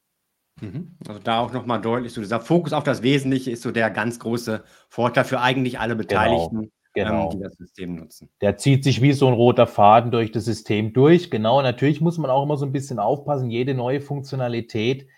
[0.60, 0.96] Mhm.
[1.06, 4.18] Also da auch nochmal deutlich, so dieser Fokus auf das Wesentliche ist so der ganz
[4.18, 7.30] große Vorteil für eigentlich alle genau, Beteiligten, genau, genau.
[7.30, 8.30] Die das System nutzen.
[8.40, 11.30] Der zieht sich wie so ein roter Faden durch das System durch.
[11.30, 13.50] Genau, natürlich muss man auch immer so ein bisschen aufpassen.
[13.50, 15.08] Jede neue Funktionalität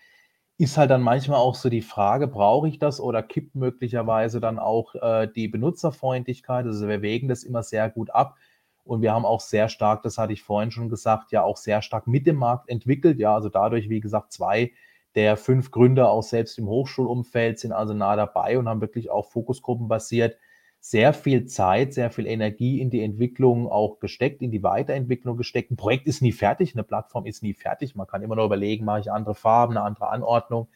[0.58, 4.58] ist halt dann manchmal auch so die Frage, brauche ich das oder kippt möglicherweise dann
[4.58, 6.64] auch äh, die Benutzerfreundlichkeit?
[6.64, 8.36] Also wir wägen das immer sehr gut ab.
[8.86, 11.82] Und wir haben auch sehr stark, das hatte ich vorhin schon gesagt, ja auch sehr
[11.82, 13.18] stark mit dem Markt entwickelt.
[13.18, 14.72] Ja, also dadurch, wie gesagt, zwei
[15.16, 19.30] der fünf Gründer auch selbst im Hochschulumfeld sind also nah dabei und haben wirklich auch
[19.30, 20.36] fokusgruppenbasiert
[20.78, 25.70] sehr viel Zeit, sehr viel Energie in die Entwicklung auch gesteckt, in die Weiterentwicklung gesteckt.
[25.70, 27.96] Ein Projekt ist nie fertig, eine Plattform ist nie fertig.
[27.96, 30.68] Man kann immer nur überlegen, mache ich andere Farben, eine andere Anordnung.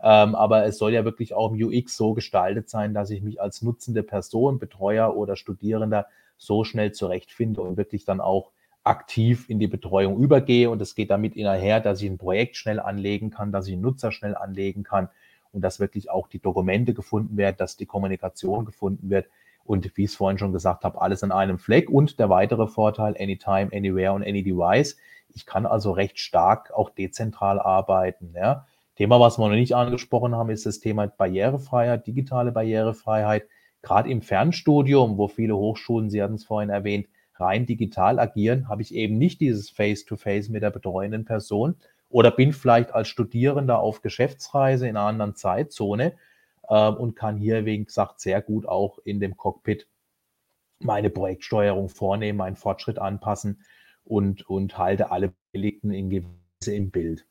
[0.00, 3.40] Ähm, aber es soll ja wirklich auch im UX so gestaltet sein, dass ich mich
[3.40, 6.06] als nutzende Person, Betreuer oder Studierender
[6.38, 8.52] so schnell zurechtfinde und wirklich dann auch
[8.84, 10.70] aktiv in die Betreuung übergehe.
[10.70, 13.82] Und es geht damit einher, dass ich ein Projekt schnell anlegen kann, dass ich einen
[13.82, 15.10] Nutzer schnell anlegen kann
[15.52, 19.26] und dass wirklich auch die Dokumente gefunden werden, dass die Kommunikation gefunden wird.
[19.64, 21.90] Und wie ich es vorhin schon gesagt habe, alles an einem Fleck.
[21.90, 24.96] Und der weitere Vorteil, Anytime, Anywhere und Any Device.
[25.34, 28.32] Ich kann also recht stark auch dezentral arbeiten.
[28.34, 28.66] Ja.
[28.96, 33.44] Thema, was wir noch nicht angesprochen haben, ist das Thema Barrierefreiheit, digitale Barrierefreiheit.
[33.82, 38.82] Gerade im Fernstudium, wo viele Hochschulen, Sie hatten es vorhin erwähnt, rein digital agieren, habe
[38.82, 41.76] ich eben nicht dieses Face-to-Face -face mit der betreuenden Person
[42.08, 46.14] oder bin vielleicht als Studierender auf Geschäftsreise in einer anderen Zeitzone
[46.68, 49.86] äh, und kann hier, wie gesagt, sehr gut auch in dem Cockpit
[50.80, 53.62] meine Projektsteuerung vornehmen, meinen Fortschritt anpassen
[54.04, 57.26] und, und halte alle Beteiligten in gewisse im Bild.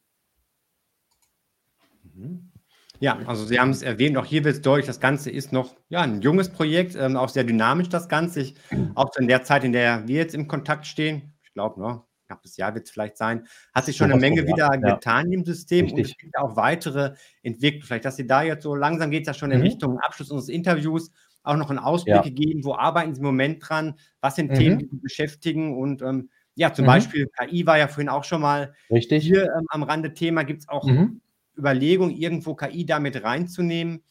[3.00, 5.76] Ja, also Sie haben es erwähnt, auch hier wird es deutlich, das Ganze ist noch
[5.89, 8.41] ja, ein junges Projekt, ähm, auch sehr dynamisch das Ganze.
[8.41, 8.56] Ich,
[8.95, 12.58] auch in der Zeit, in der wir jetzt im Kontakt stehen, ich glaube, ne, knappes
[12.58, 14.95] Jahr wird es vielleicht sein, hat sich schon eine Menge von, wieder ja.
[14.95, 16.06] getan im System Richtig.
[16.06, 17.86] und es gibt auch weitere Entwicklungen.
[17.86, 19.66] Vielleicht, dass Sie da jetzt so langsam geht es ja schon in mhm.
[19.66, 21.12] Richtung Abschluss unseres Interviews
[21.43, 22.22] auch noch einen Ausblick ja.
[22.22, 24.56] gegeben, wo arbeiten Sie im Moment dran, was sind mhm.
[24.56, 26.88] Themen, die Sie beschäftigen und ähm, ja, zum mhm.
[26.88, 29.24] Beispiel KI war ja vorhin auch schon mal Richtig.
[29.24, 30.43] hier ähm, am Rande Thema.
[30.43, 31.22] Gibt es auch mhm.
[31.58, 34.03] Überlegung, irgendwo KI damit reinzunehmen.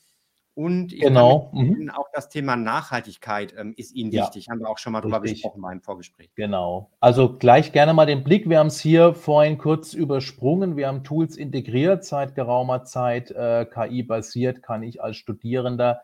[0.54, 1.50] Und ich genau.
[1.52, 1.90] Mhm.
[1.90, 4.22] auch das Thema Nachhaltigkeit ähm, ist Ihnen ja.
[4.22, 4.48] wichtig.
[4.48, 5.42] Haben wir auch schon mal drüber Richtig.
[5.42, 6.30] gesprochen beim Vorgespräch.
[6.34, 6.90] Genau.
[6.98, 8.48] Also gleich gerne mal den Blick.
[8.48, 10.78] Wir haben es hier vorhin kurz übersprungen.
[10.78, 13.30] Wir haben Tools integriert seit geraumer Zeit.
[13.32, 16.00] Äh, KI-basiert kann ich als Studierender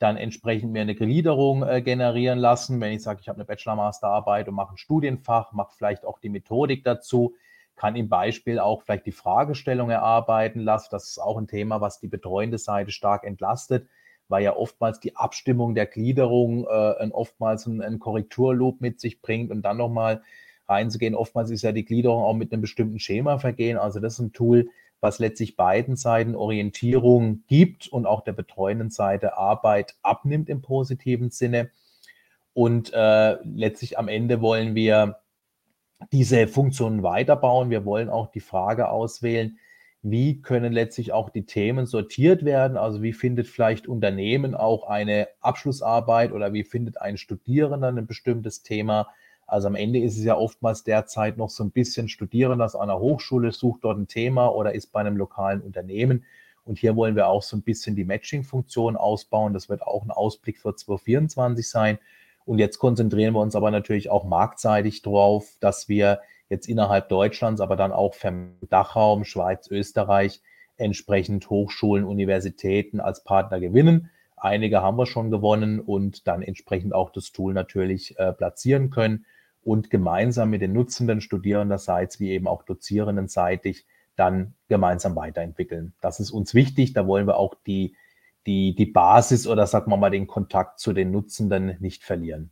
[0.00, 2.80] dann entsprechend mir eine Gliederung äh, generieren lassen.
[2.80, 6.30] Wenn ich sage, ich habe eine Bachelor-Masterarbeit und mache ein Studienfach, mache vielleicht auch die
[6.30, 7.36] Methodik dazu
[7.76, 10.88] kann im Beispiel auch vielleicht die Fragestellung erarbeiten lassen.
[10.90, 13.88] Das ist auch ein Thema, was die betreuende Seite stark entlastet,
[14.28, 19.62] weil ja oftmals die Abstimmung der Gliederung äh, oftmals einen, Korrekturloop mit sich bringt und
[19.62, 20.22] dann nochmal
[20.68, 21.14] reinzugehen.
[21.14, 23.76] Oftmals ist ja die Gliederung auch mit einem bestimmten Schema vergehen.
[23.76, 24.68] Also das ist ein Tool,
[25.00, 31.30] was letztlich beiden Seiten Orientierung gibt und auch der betreuenden Seite Arbeit abnimmt im positiven
[31.30, 31.70] Sinne.
[32.54, 35.18] Und äh, letztlich am Ende wollen wir
[36.12, 37.70] diese Funktionen weiterbauen.
[37.70, 39.58] Wir wollen auch die Frage auswählen,
[40.02, 42.76] wie können letztlich auch die Themen sortiert werden?
[42.76, 48.62] Also wie findet vielleicht Unternehmen auch eine Abschlussarbeit oder wie findet ein Studierender ein bestimmtes
[48.62, 49.08] Thema?
[49.46, 52.98] Also am Ende ist es ja oftmals derzeit noch so ein bisschen Studierender aus einer
[52.98, 56.24] Hochschule, sucht dort ein Thema oder ist bei einem lokalen Unternehmen.
[56.64, 59.54] Und hier wollen wir auch so ein bisschen die Matching-Funktion ausbauen.
[59.54, 61.98] Das wird auch ein Ausblick für 2024 sein.
[62.44, 67.60] Und jetzt konzentrieren wir uns aber natürlich auch marktseitig drauf, dass wir jetzt innerhalb Deutschlands,
[67.60, 70.42] aber dann auch vom Dachraum, Schweiz, Österreich
[70.76, 74.10] entsprechend Hochschulen, Universitäten als Partner gewinnen.
[74.36, 79.24] Einige haben wir schon gewonnen und dann entsprechend auch das Tool natürlich äh, platzieren können
[79.62, 83.86] und gemeinsam mit den Nutzenden Studierenderseits wie eben auch Dozierendenseitig
[84.16, 85.94] dann gemeinsam weiterentwickeln.
[86.00, 86.92] Das ist uns wichtig.
[86.92, 87.96] Da wollen wir auch die
[88.46, 92.50] die, die Basis oder sagen wir mal den Kontakt zu den Nutzenden nicht verlieren.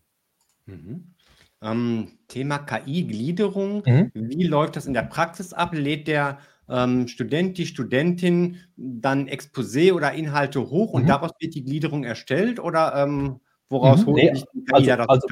[0.66, 1.14] Mhm.
[1.62, 3.82] Ähm, Thema KI-Gliederung.
[3.86, 4.10] Mhm.
[4.14, 5.74] Wie läuft das in der Praxis ab?
[5.74, 6.38] Lädt der
[6.68, 11.08] ähm, Student, die Studentin dann Exposé oder Inhalte hoch und mhm.
[11.08, 14.06] daraus wird die Gliederung erstellt oder ähm, woraus mhm.
[14.06, 15.28] holt nee, sich die KI also, also,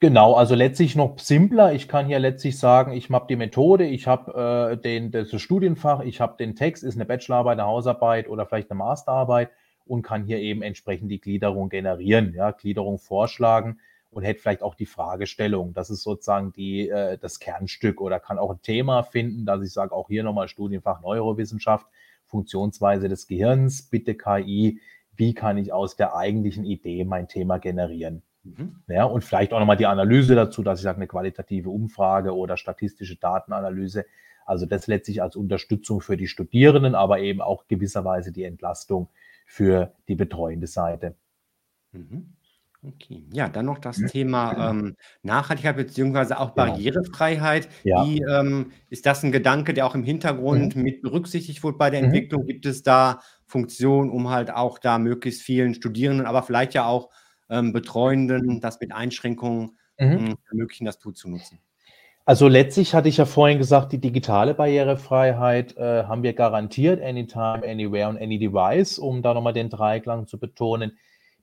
[0.00, 1.72] Genau, also letztlich noch simpler.
[1.72, 6.20] Ich kann hier letztlich sagen, ich habe die Methode, ich habe äh, das Studienfach, ich
[6.20, 9.50] habe den Text, ist eine Bachelorarbeit, eine Hausarbeit oder vielleicht eine Masterarbeit
[9.90, 13.80] und kann hier eben entsprechend die Gliederung generieren, ja, Gliederung vorschlagen
[14.10, 15.74] und hätte vielleicht auch die Fragestellung.
[15.74, 19.72] Das ist sozusagen die, äh, das Kernstück oder kann auch ein Thema finden, dass ich
[19.72, 21.88] sage, auch hier nochmal Studienfach Neurowissenschaft,
[22.24, 24.80] Funktionsweise des Gehirns, bitte KI,
[25.16, 28.22] wie kann ich aus der eigentlichen Idee mein Thema generieren?
[28.44, 28.76] Mhm.
[28.86, 32.56] Ja, und vielleicht auch nochmal die Analyse dazu, dass ich sage, eine qualitative Umfrage oder
[32.56, 34.06] statistische Datenanalyse.
[34.46, 39.08] Also das letztlich als Unterstützung für die Studierenden, aber eben auch gewisserweise die Entlastung
[39.50, 41.16] für die betreuende Seite.
[41.92, 42.36] Mhm.
[42.82, 43.26] Okay.
[43.32, 46.72] Ja, dann noch das Thema ähm, Nachhaltigkeit beziehungsweise auch Genau.
[46.72, 47.68] Barrierefreiheit.
[47.82, 48.02] Ja.
[48.06, 50.82] Wie ähm, ist das ein Gedanke, der auch im Hintergrund Mhm.
[50.82, 52.06] mit berücksichtigt wurde bei der Mhm.
[52.06, 52.46] Entwicklung?
[52.46, 57.10] Gibt es da Funktionen, um halt auch da möglichst vielen Studierenden, aber vielleicht ja auch
[57.50, 60.28] ähm, Betreuenden, das mit Einschränkungen Mhm.
[60.28, 61.60] mh, ermöglichen, das Tool zu nutzen?
[62.24, 67.62] Also letztlich hatte ich ja vorhin gesagt, die digitale Barrierefreiheit äh, haben wir garantiert, anytime,
[67.66, 70.98] anywhere und any device, um da nochmal den Dreiklang zu betonen.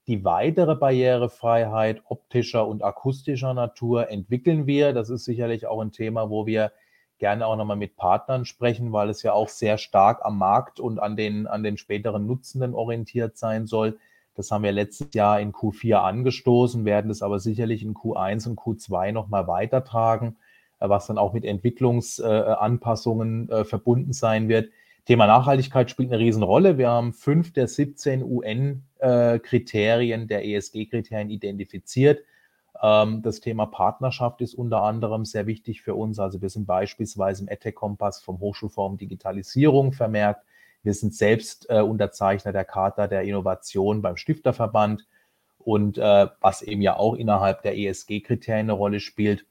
[0.08, 4.94] Die weitere Barrierefreiheit optischer und akustischer Natur entwickeln wir.
[4.94, 6.72] Das ist sicherlich auch ein Thema, wo wir
[7.18, 11.00] gerne auch nochmal mit Partnern sprechen, weil es ja auch sehr stark am Markt und
[11.00, 13.98] an den, an den späteren Nutzenden orientiert sein soll.
[14.36, 18.60] Das haben wir letztes Jahr in Q4 angestoßen, werden es aber sicherlich in Q1 und
[18.60, 20.38] Q2 nochmal weitertragen,
[20.80, 24.70] was dann auch mit Entwicklungsanpassungen äh, verbunden sein wird.
[25.06, 26.78] Thema Nachhaltigkeit spielt eine Riesenrolle.
[26.78, 32.20] Wir haben fünf der 17 UN-Kriterien der ESG-Kriterien identifiziert.
[32.82, 36.20] Ähm, das Thema Partnerschaft ist unter anderem sehr wichtig für uns.
[36.20, 40.44] Also wir sind beispielsweise im EdTech-Kompass vom Hochschulforum Digitalisierung vermerkt.
[40.84, 45.06] Wir sind selbst äh, Unterzeichner der Charta der Innovation beim Stifterverband
[45.58, 49.46] und äh, was eben ja auch innerhalb der ESG-Kriterien eine Rolle spielt.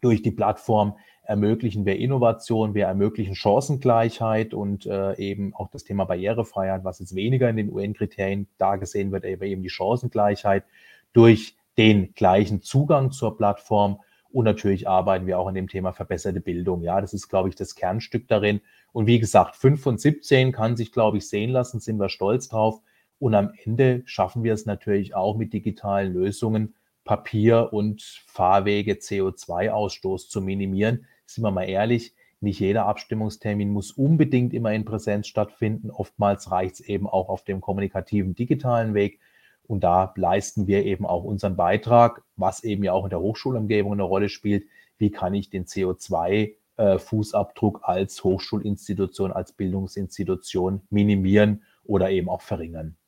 [0.00, 6.04] Durch die Plattform ermöglichen wir Innovation, wir ermöglichen Chancengleichheit und äh, eben auch das Thema
[6.04, 10.64] Barrierefreiheit, was jetzt weniger in den UN-Kriterien dargesehen wird, aber eben die Chancengleichheit
[11.12, 14.00] durch den gleichen Zugang zur Plattform.
[14.30, 16.82] Und natürlich arbeiten wir auch an dem Thema verbesserte Bildung.
[16.82, 18.60] Ja, das ist, glaube ich, das Kernstück darin.
[18.92, 22.48] Und wie gesagt, 5 von 17 kann sich, glaube ich, sehen lassen, sind wir stolz
[22.48, 22.80] drauf.
[23.18, 26.74] Und am Ende schaffen wir es natürlich auch mit digitalen Lösungen,
[27.04, 31.06] Papier- und Fahrwege CO2-Ausstoß zu minimieren.
[31.26, 35.90] Sind wir mal ehrlich, nicht jeder Abstimmungstermin muss unbedingt immer in Präsenz stattfinden.
[35.90, 39.20] Oftmals reicht es eben auch auf dem kommunikativen digitalen Weg.
[39.66, 43.94] Und da leisten wir eben auch unseren Beitrag, was eben ja auch in der Hochschulumgebung
[43.94, 44.66] eine Rolle spielt.
[44.98, 52.98] Wie kann ich den CO2-Fußabdruck als Hochschulinstitution, als Bildungsinstitution minimieren oder eben auch verringern?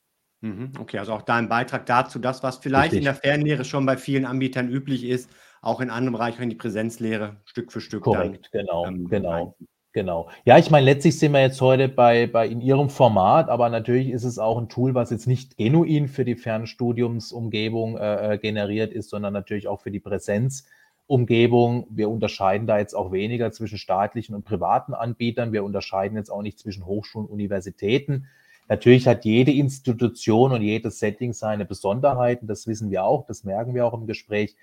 [0.40, 2.98] Mhm, okay, also auch da ein Beitrag dazu, das, was vielleicht Richtig.
[2.98, 5.30] in der Fernlehre schon bei vielen Anbietern üblich ist,
[5.62, 9.30] auch in anderen Bereichen in die Präsenzlehre Stück für Stück Korrekt, genau, dann ähm, genau.
[9.30, 9.54] rein.
[9.96, 10.28] Genau.
[10.44, 14.10] Ja, ich meine, letztlich sind wir jetzt heute bei, bei in Ihrem Format, aber natürlich
[14.10, 18.92] ist es auch ein Tool, was jetzt nicht genuin für die Fernstudiumsumgebung äh, äh, generiert
[18.92, 21.86] ist, sondern natürlich auch für die Präsenzumgebung.
[21.88, 25.54] Wir unterscheiden da jetzt auch weniger zwischen staatlichen und privaten Anbietern.
[25.54, 28.26] Wir unterscheiden jetzt auch nicht zwischen Hochschulen und Universitäten.
[28.68, 32.46] Natürlich hat jede Institution und jedes Setting seine Besonderheiten.
[32.46, 34.56] Das wissen wir auch, das merken wir auch im Gespräch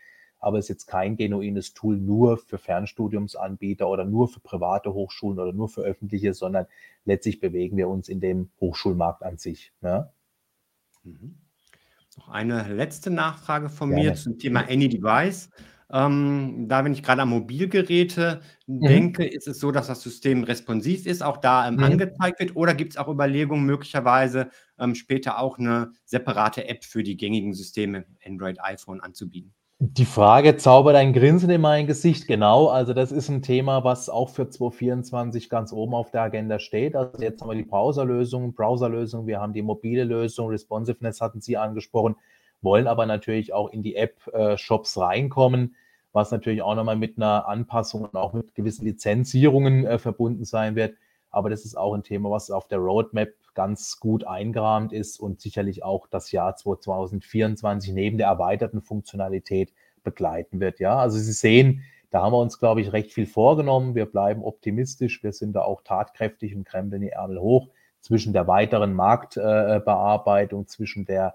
[0.43, 5.39] aber es ist jetzt kein genuines Tool nur für Fernstudiumsanbieter oder nur für private Hochschulen
[5.39, 6.65] oder nur für öffentliche, sondern
[7.05, 9.71] letztlich bewegen wir uns in dem Hochschulmarkt an sich.
[9.81, 10.11] Ja?
[11.03, 11.37] Mhm.
[12.17, 14.03] Noch eine letzte Nachfrage von Gerne.
[14.03, 15.49] mir zum Thema Any Device.
[15.93, 18.81] Ähm, da, wenn ich gerade an Mobilgeräte Mhm.
[18.87, 21.83] denke, ist es so, dass das System responsiv ist, auch da ähm, Mhm.
[21.83, 27.03] angezeigt wird, oder gibt es auch Überlegungen, möglicherweise ähm, später auch eine separate App für
[27.03, 29.53] die gängigen Systeme, Android, iPhone, anzubieten?
[29.79, 32.25] Die Frage zaubert ein Grinsen in mein Gesicht.
[32.25, 36.57] Genau, also das ist ein Thema, was auch für 2024 ganz oben auf der Agenda
[36.57, 36.95] steht.
[36.95, 41.57] Also jetzt haben wir die Browserlösung, Browserlösung, wir haben die mobile Lösung, Responsiveness hatten Sie
[41.57, 42.15] angesprochen,
[42.61, 45.75] wollen aber natürlich auch in die App-Shops reinkommen,
[46.13, 50.75] was natürlich auch nochmal mit einer Anpassung und auch mit gewissen Lizenzierungen äh, verbunden sein
[50.75, 50.95] wird.
[51.29, 55.41] Aber das ist auch ein Thema, was auf der Roadmap ganz gut eingerahmt ist und
[55.41, 60.79] sicherlich auch das Jahr 2024 neben der erweiterten Funktionalität begleiten wird.
[60.79, 63.95] Ja, also Sie sehen, da haben wir uns, glaube ich, recht viel vorgenommen.
[63.95, 65.23] Wir bleiben optimistisch.
[65.23, 67.69] Wir sind da auch tatkräftig und krempeln die Ärmel hoch
[68.01, 71.33] zwischen der weiteren Marktbearbeitung, zwischen der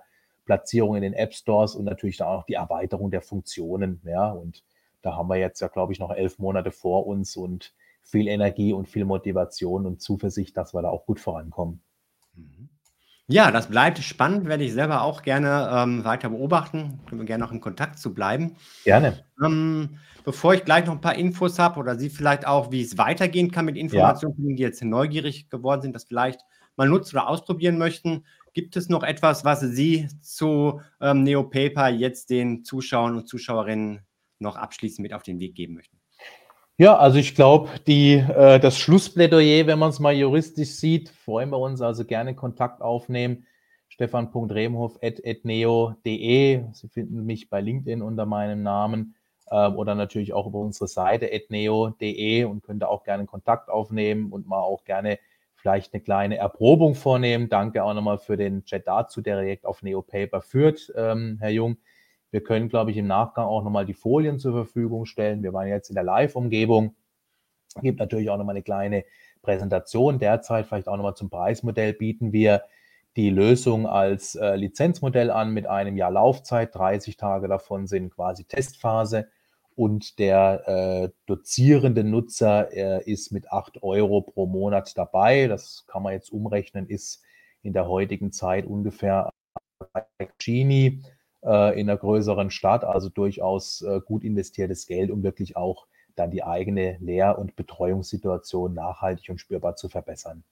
[0.48, 4.00] Platzierung in den App Stores und natürlich dann auch die Erweiterung der Funktionen.
[4.06, 4.64] Ja, und
[5.02, 8.72] da haben wir jetzt ja, glaube ich, noch elf Monate vor uns und viel Energie
[8.72, 11.82] und viel Motivation und Zuversicht, dass wir da auch gut vorankommen.
[12.34, 12.70] Mhm.
[13.26, 17.00] Ja, das bleibt spannend, werde ich selber auch gerne ähm, weiter beobachten.
[17.06, 18.56] Können wir gerne noch in Kontakt zu bleiben.
[18.84, 19.22] Gerne.
[19.44, 22.96] Ähm, bevor ich gleich noch ein paar Infos habe oder Sie vielleicht auch, wie es
[22.96, 24.56] weitergehen kann mit Informationen, ja.
[24.56, 26.40] die jetzt neugierig geworden sind, das vielleicht
[26.76, 32.30] mal nutzen oder ausprobieren möchten, Gibt es noch etwas, was Sie zu ähm, NeoPaper jetzt
[32.30, 34.00] den Zuschauern und Zuschauerinnen
[34.38, 35.98] noch abschließend mit auf den Weg geben möchten?
[36.80, 41.58] Ja, also ich glaube, äh, das Schlussplädoyer, wenn man es mal juristisch sieht, freuen wir
[41.58, 43.46] uns also gerne Kontakt aufnehmen.
[43.88, 46.64] stefan.remhof.neo.de.
[46.72, 49.16] Sie finden mich bei LinkedIn unter meinem Namen
[49.50, 54.46] ähm, oder natürlich auch über unsere Seite etneo.de und könnt auch gerne Kontakt aufnehmen und
[54.46, 55.18] mal auch gerne
[55.68, 57.50] vielleicht eine kleine Erprobung vornehmen.
[57.50, 61.76] Danke auch nochmal für den Chat dazu, der direkt auf NeoPaper führt, ähm, Herr Jung.
[62.30, 65.42] Wir können, glaube ich, im Nachgang auch nochmal die Folien zur Verfügung stellen.
[65.42, 66.96] Wir waren jetzt in der Live-Umgebung.
[67.82, 69.04] Gibt natürlich auch nochmal eine kleine
[69.42, 70.18] Präsentation.
[70.18, 72.62] Derzeit vielleicht auch nochmal zum Preismodell bieten wir
[73.16, 76.74] die Lösung als äh, Lizenzmodell an mit einem Jahr Laufzeit.
[76.74, 79.28] 30 Tage davon sind quasi Testphase
[79.78, 85.46] und der äh, dozierende Nutzer äh, ist mit 8 Euro pro Monat dabei.
[85.46, 87.22] Das kann man jetzt umrechnen, ist
[87.62, 89.30] in der heutigen Zeit ungefähr
[90.38, 91.04] Gini
[91.44, 96.32] äh, in einer größeren Stadt, also durchaus äh, gut investiertes Geld, um wirklich auch dann
[96.32, 100.42] die eigene Lehr- und Betreuungssituation nachhaltig und spürbar zu verbessern.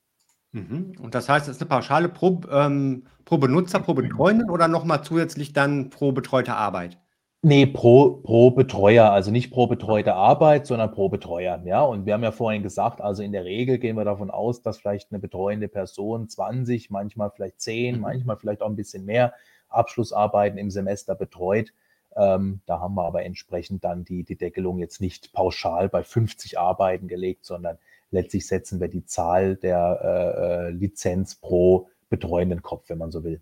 [0.53, 0.93] Mhm.
[1.01, 5.03] Und das heißt, es ist eine Pauschale pro, ähm, pro Benutzer, pro Betreuenden oder nochmal
[5.03, 7.01] zusätzlich dann pro betreute Arbeit?
[7.47, 11.63] Nee, pro, pro Betreuer, also nicht pro betreute Arbeit, sondern pro Betreuer.
[11.65, 14.63] Ja, und wir haben ja vorhin gesagt, also in der Regel gehen wir davon aus,
[14.63, 18.01] dass vielleicht eine betreuende Person 20, manchmal vielleicht 10, mhm.
[18.01, 19.33] manchmal vielleicht auch ein bisschen mehr
[19.69, 21.73] Abschlussarbeiten im Semester betreut.
[22.17, 26.59] Ähm, da haben wir aber entsprechend dann die, die Deckelung jetzt nicht pauschal bei 50
[26.59, 27.79] Arbeiten gelegt, sondern
[28.11, 33.23] letztlich setzen wir die Zahl der äh, äh Lizenz pro betreuenden Kopf, wenn man so
[33.23, 33.41] will.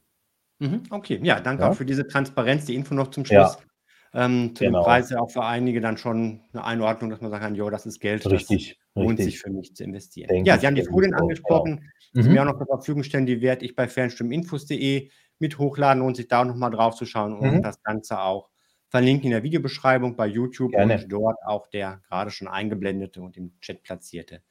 [0.58, 1.70] Mhm, okay, ja, danke ja?
[1.70, 3.54] auch für diese Transparenz, die Info noch zum Schluss.
[3.54, 3.73] Ja.
[4.14, 4.80] Ähm, zu genau.
[4.80, 7.68] dem Preis ja auch für einige dann schon eine Einordnung, dass man sagen kann, jo,
[7.68, 9.34] das ist Geld, richtig, das lohnt richtig.
[9.34, 10.28] sich für mich zu investieren.
[10.28, 12.22] Denke ja, Sie haben die Folien angesprochen, ja.
[12.22, 12.34] die mhm.
[12.34, 15.10] mir auch noch zur Verfügung stellen, die werde ich bei fernstimminfos.de
[15.40, 17.62] mit hochladen und sich da nochmal drauf zu schauen und mhm.
[17.62, 18.50] das Ganze auch
[18.88, 20.94] verlinken in der Videobeschreibung bei YouTube Gerne.
[20.94, 24.42] und dort auch der gerade schon eingeblendete und im Chat platzierte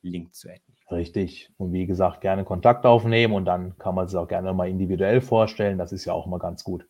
[0.00, 0.74] Link zu adden.
[0.90, 1.50] Richtig.
[1.58, 5.20] Und wie gesagt, gerne Kontakt aufnehmen und dann kann man es auch gerne mal individuell
[5.20, 5.76] vorstellen.
[5.76, 6.88] Das ist ja auch immer ganz gut.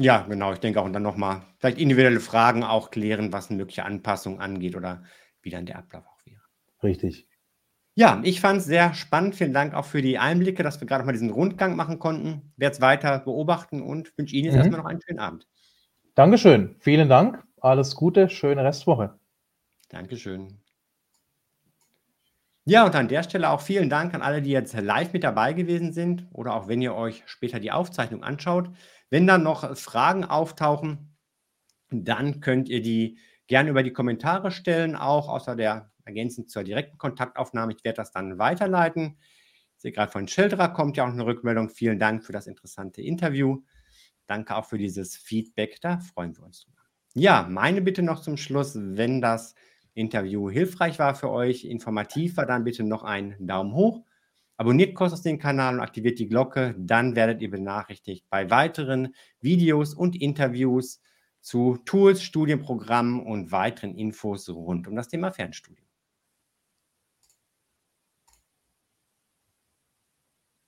[0.00, 0.52] Ja, genau.
[0.52, 4.40] Ich denke auch und dann nochmal vielleicht individuelle Fragen auch klären, was eine mögliche Anpassung
[4.40, 5.04] angeht oder
[5.42, 6.42] wie dann der Ablauf auch wäre.
[6.82, 7.28] Richtig.
[7.94, 9.34] Ja, ich fand es sehr spannend.
[9.34, 12.52] Vielen Dank auch für die Einblicke, dass wir gerade mal diesen Rundgang machen konnten.
[12.56, 14.60] Werde es weiter beobachten und wünsche Ihnen jetzt mhm.
[14.60, 15.46] erstmal noch einen schönen Abend.
[16.14, 16.76] Dankeschön.
[16.78, 17.42] Vielen Dank.
[17.60, 18.30] Alles Gute.
[18.30, 19.18] Schöne Restwoche.
[19.90, 20.58] Dankeschön.
[22.64, 25.52] Ja, und an der Stelle auch vielen Dank an alle, die jetzt live mit dabei
[25.52, 28.70] gewesen sind oder auch wenn ihr euch später die Aufzeichnung anschaut.
[29.12, 31.14] Wenn dann noch Fragen auftauchen,
[31.90, 36.96] dann könnt ihr die gerne über die Kommentare stellen, auch außer der ergänzend zur direkten
[36.96, 37.74] Kontaktaufnahme.
[37.76, 39.18] Ich werde das dann weiterleiten.
[39.76, 41.68] Ich sehe gerade von Schildra kommt ja auch eine Rückmeldung.
[41.68, 43.62] Vielen Dank für das interessante Interview.
[44.26, 45.78] Danke auch für dieses Feedback.
[45.82, 46.80] Da freuen wir uns drüber.
[47.12, 49.54] Ja, meine Bitte noch zum Schluss, wenn das
[49.92, 54.06] Interview hilfreich war für euch, informativ war, dann bitte noch einen Daumen hoch.
[54.56, 59.94] Abonniert kostenlos den Kanal und aktiviert die Glocke, dann werdet ihr benachrichtigt bei weiteren Videos
[59.94, 61.00] und Interviews
[61.40, 65.91] zu Tools, Studienprogrammen und weiteren Infos rund um das Thema Fernstudium.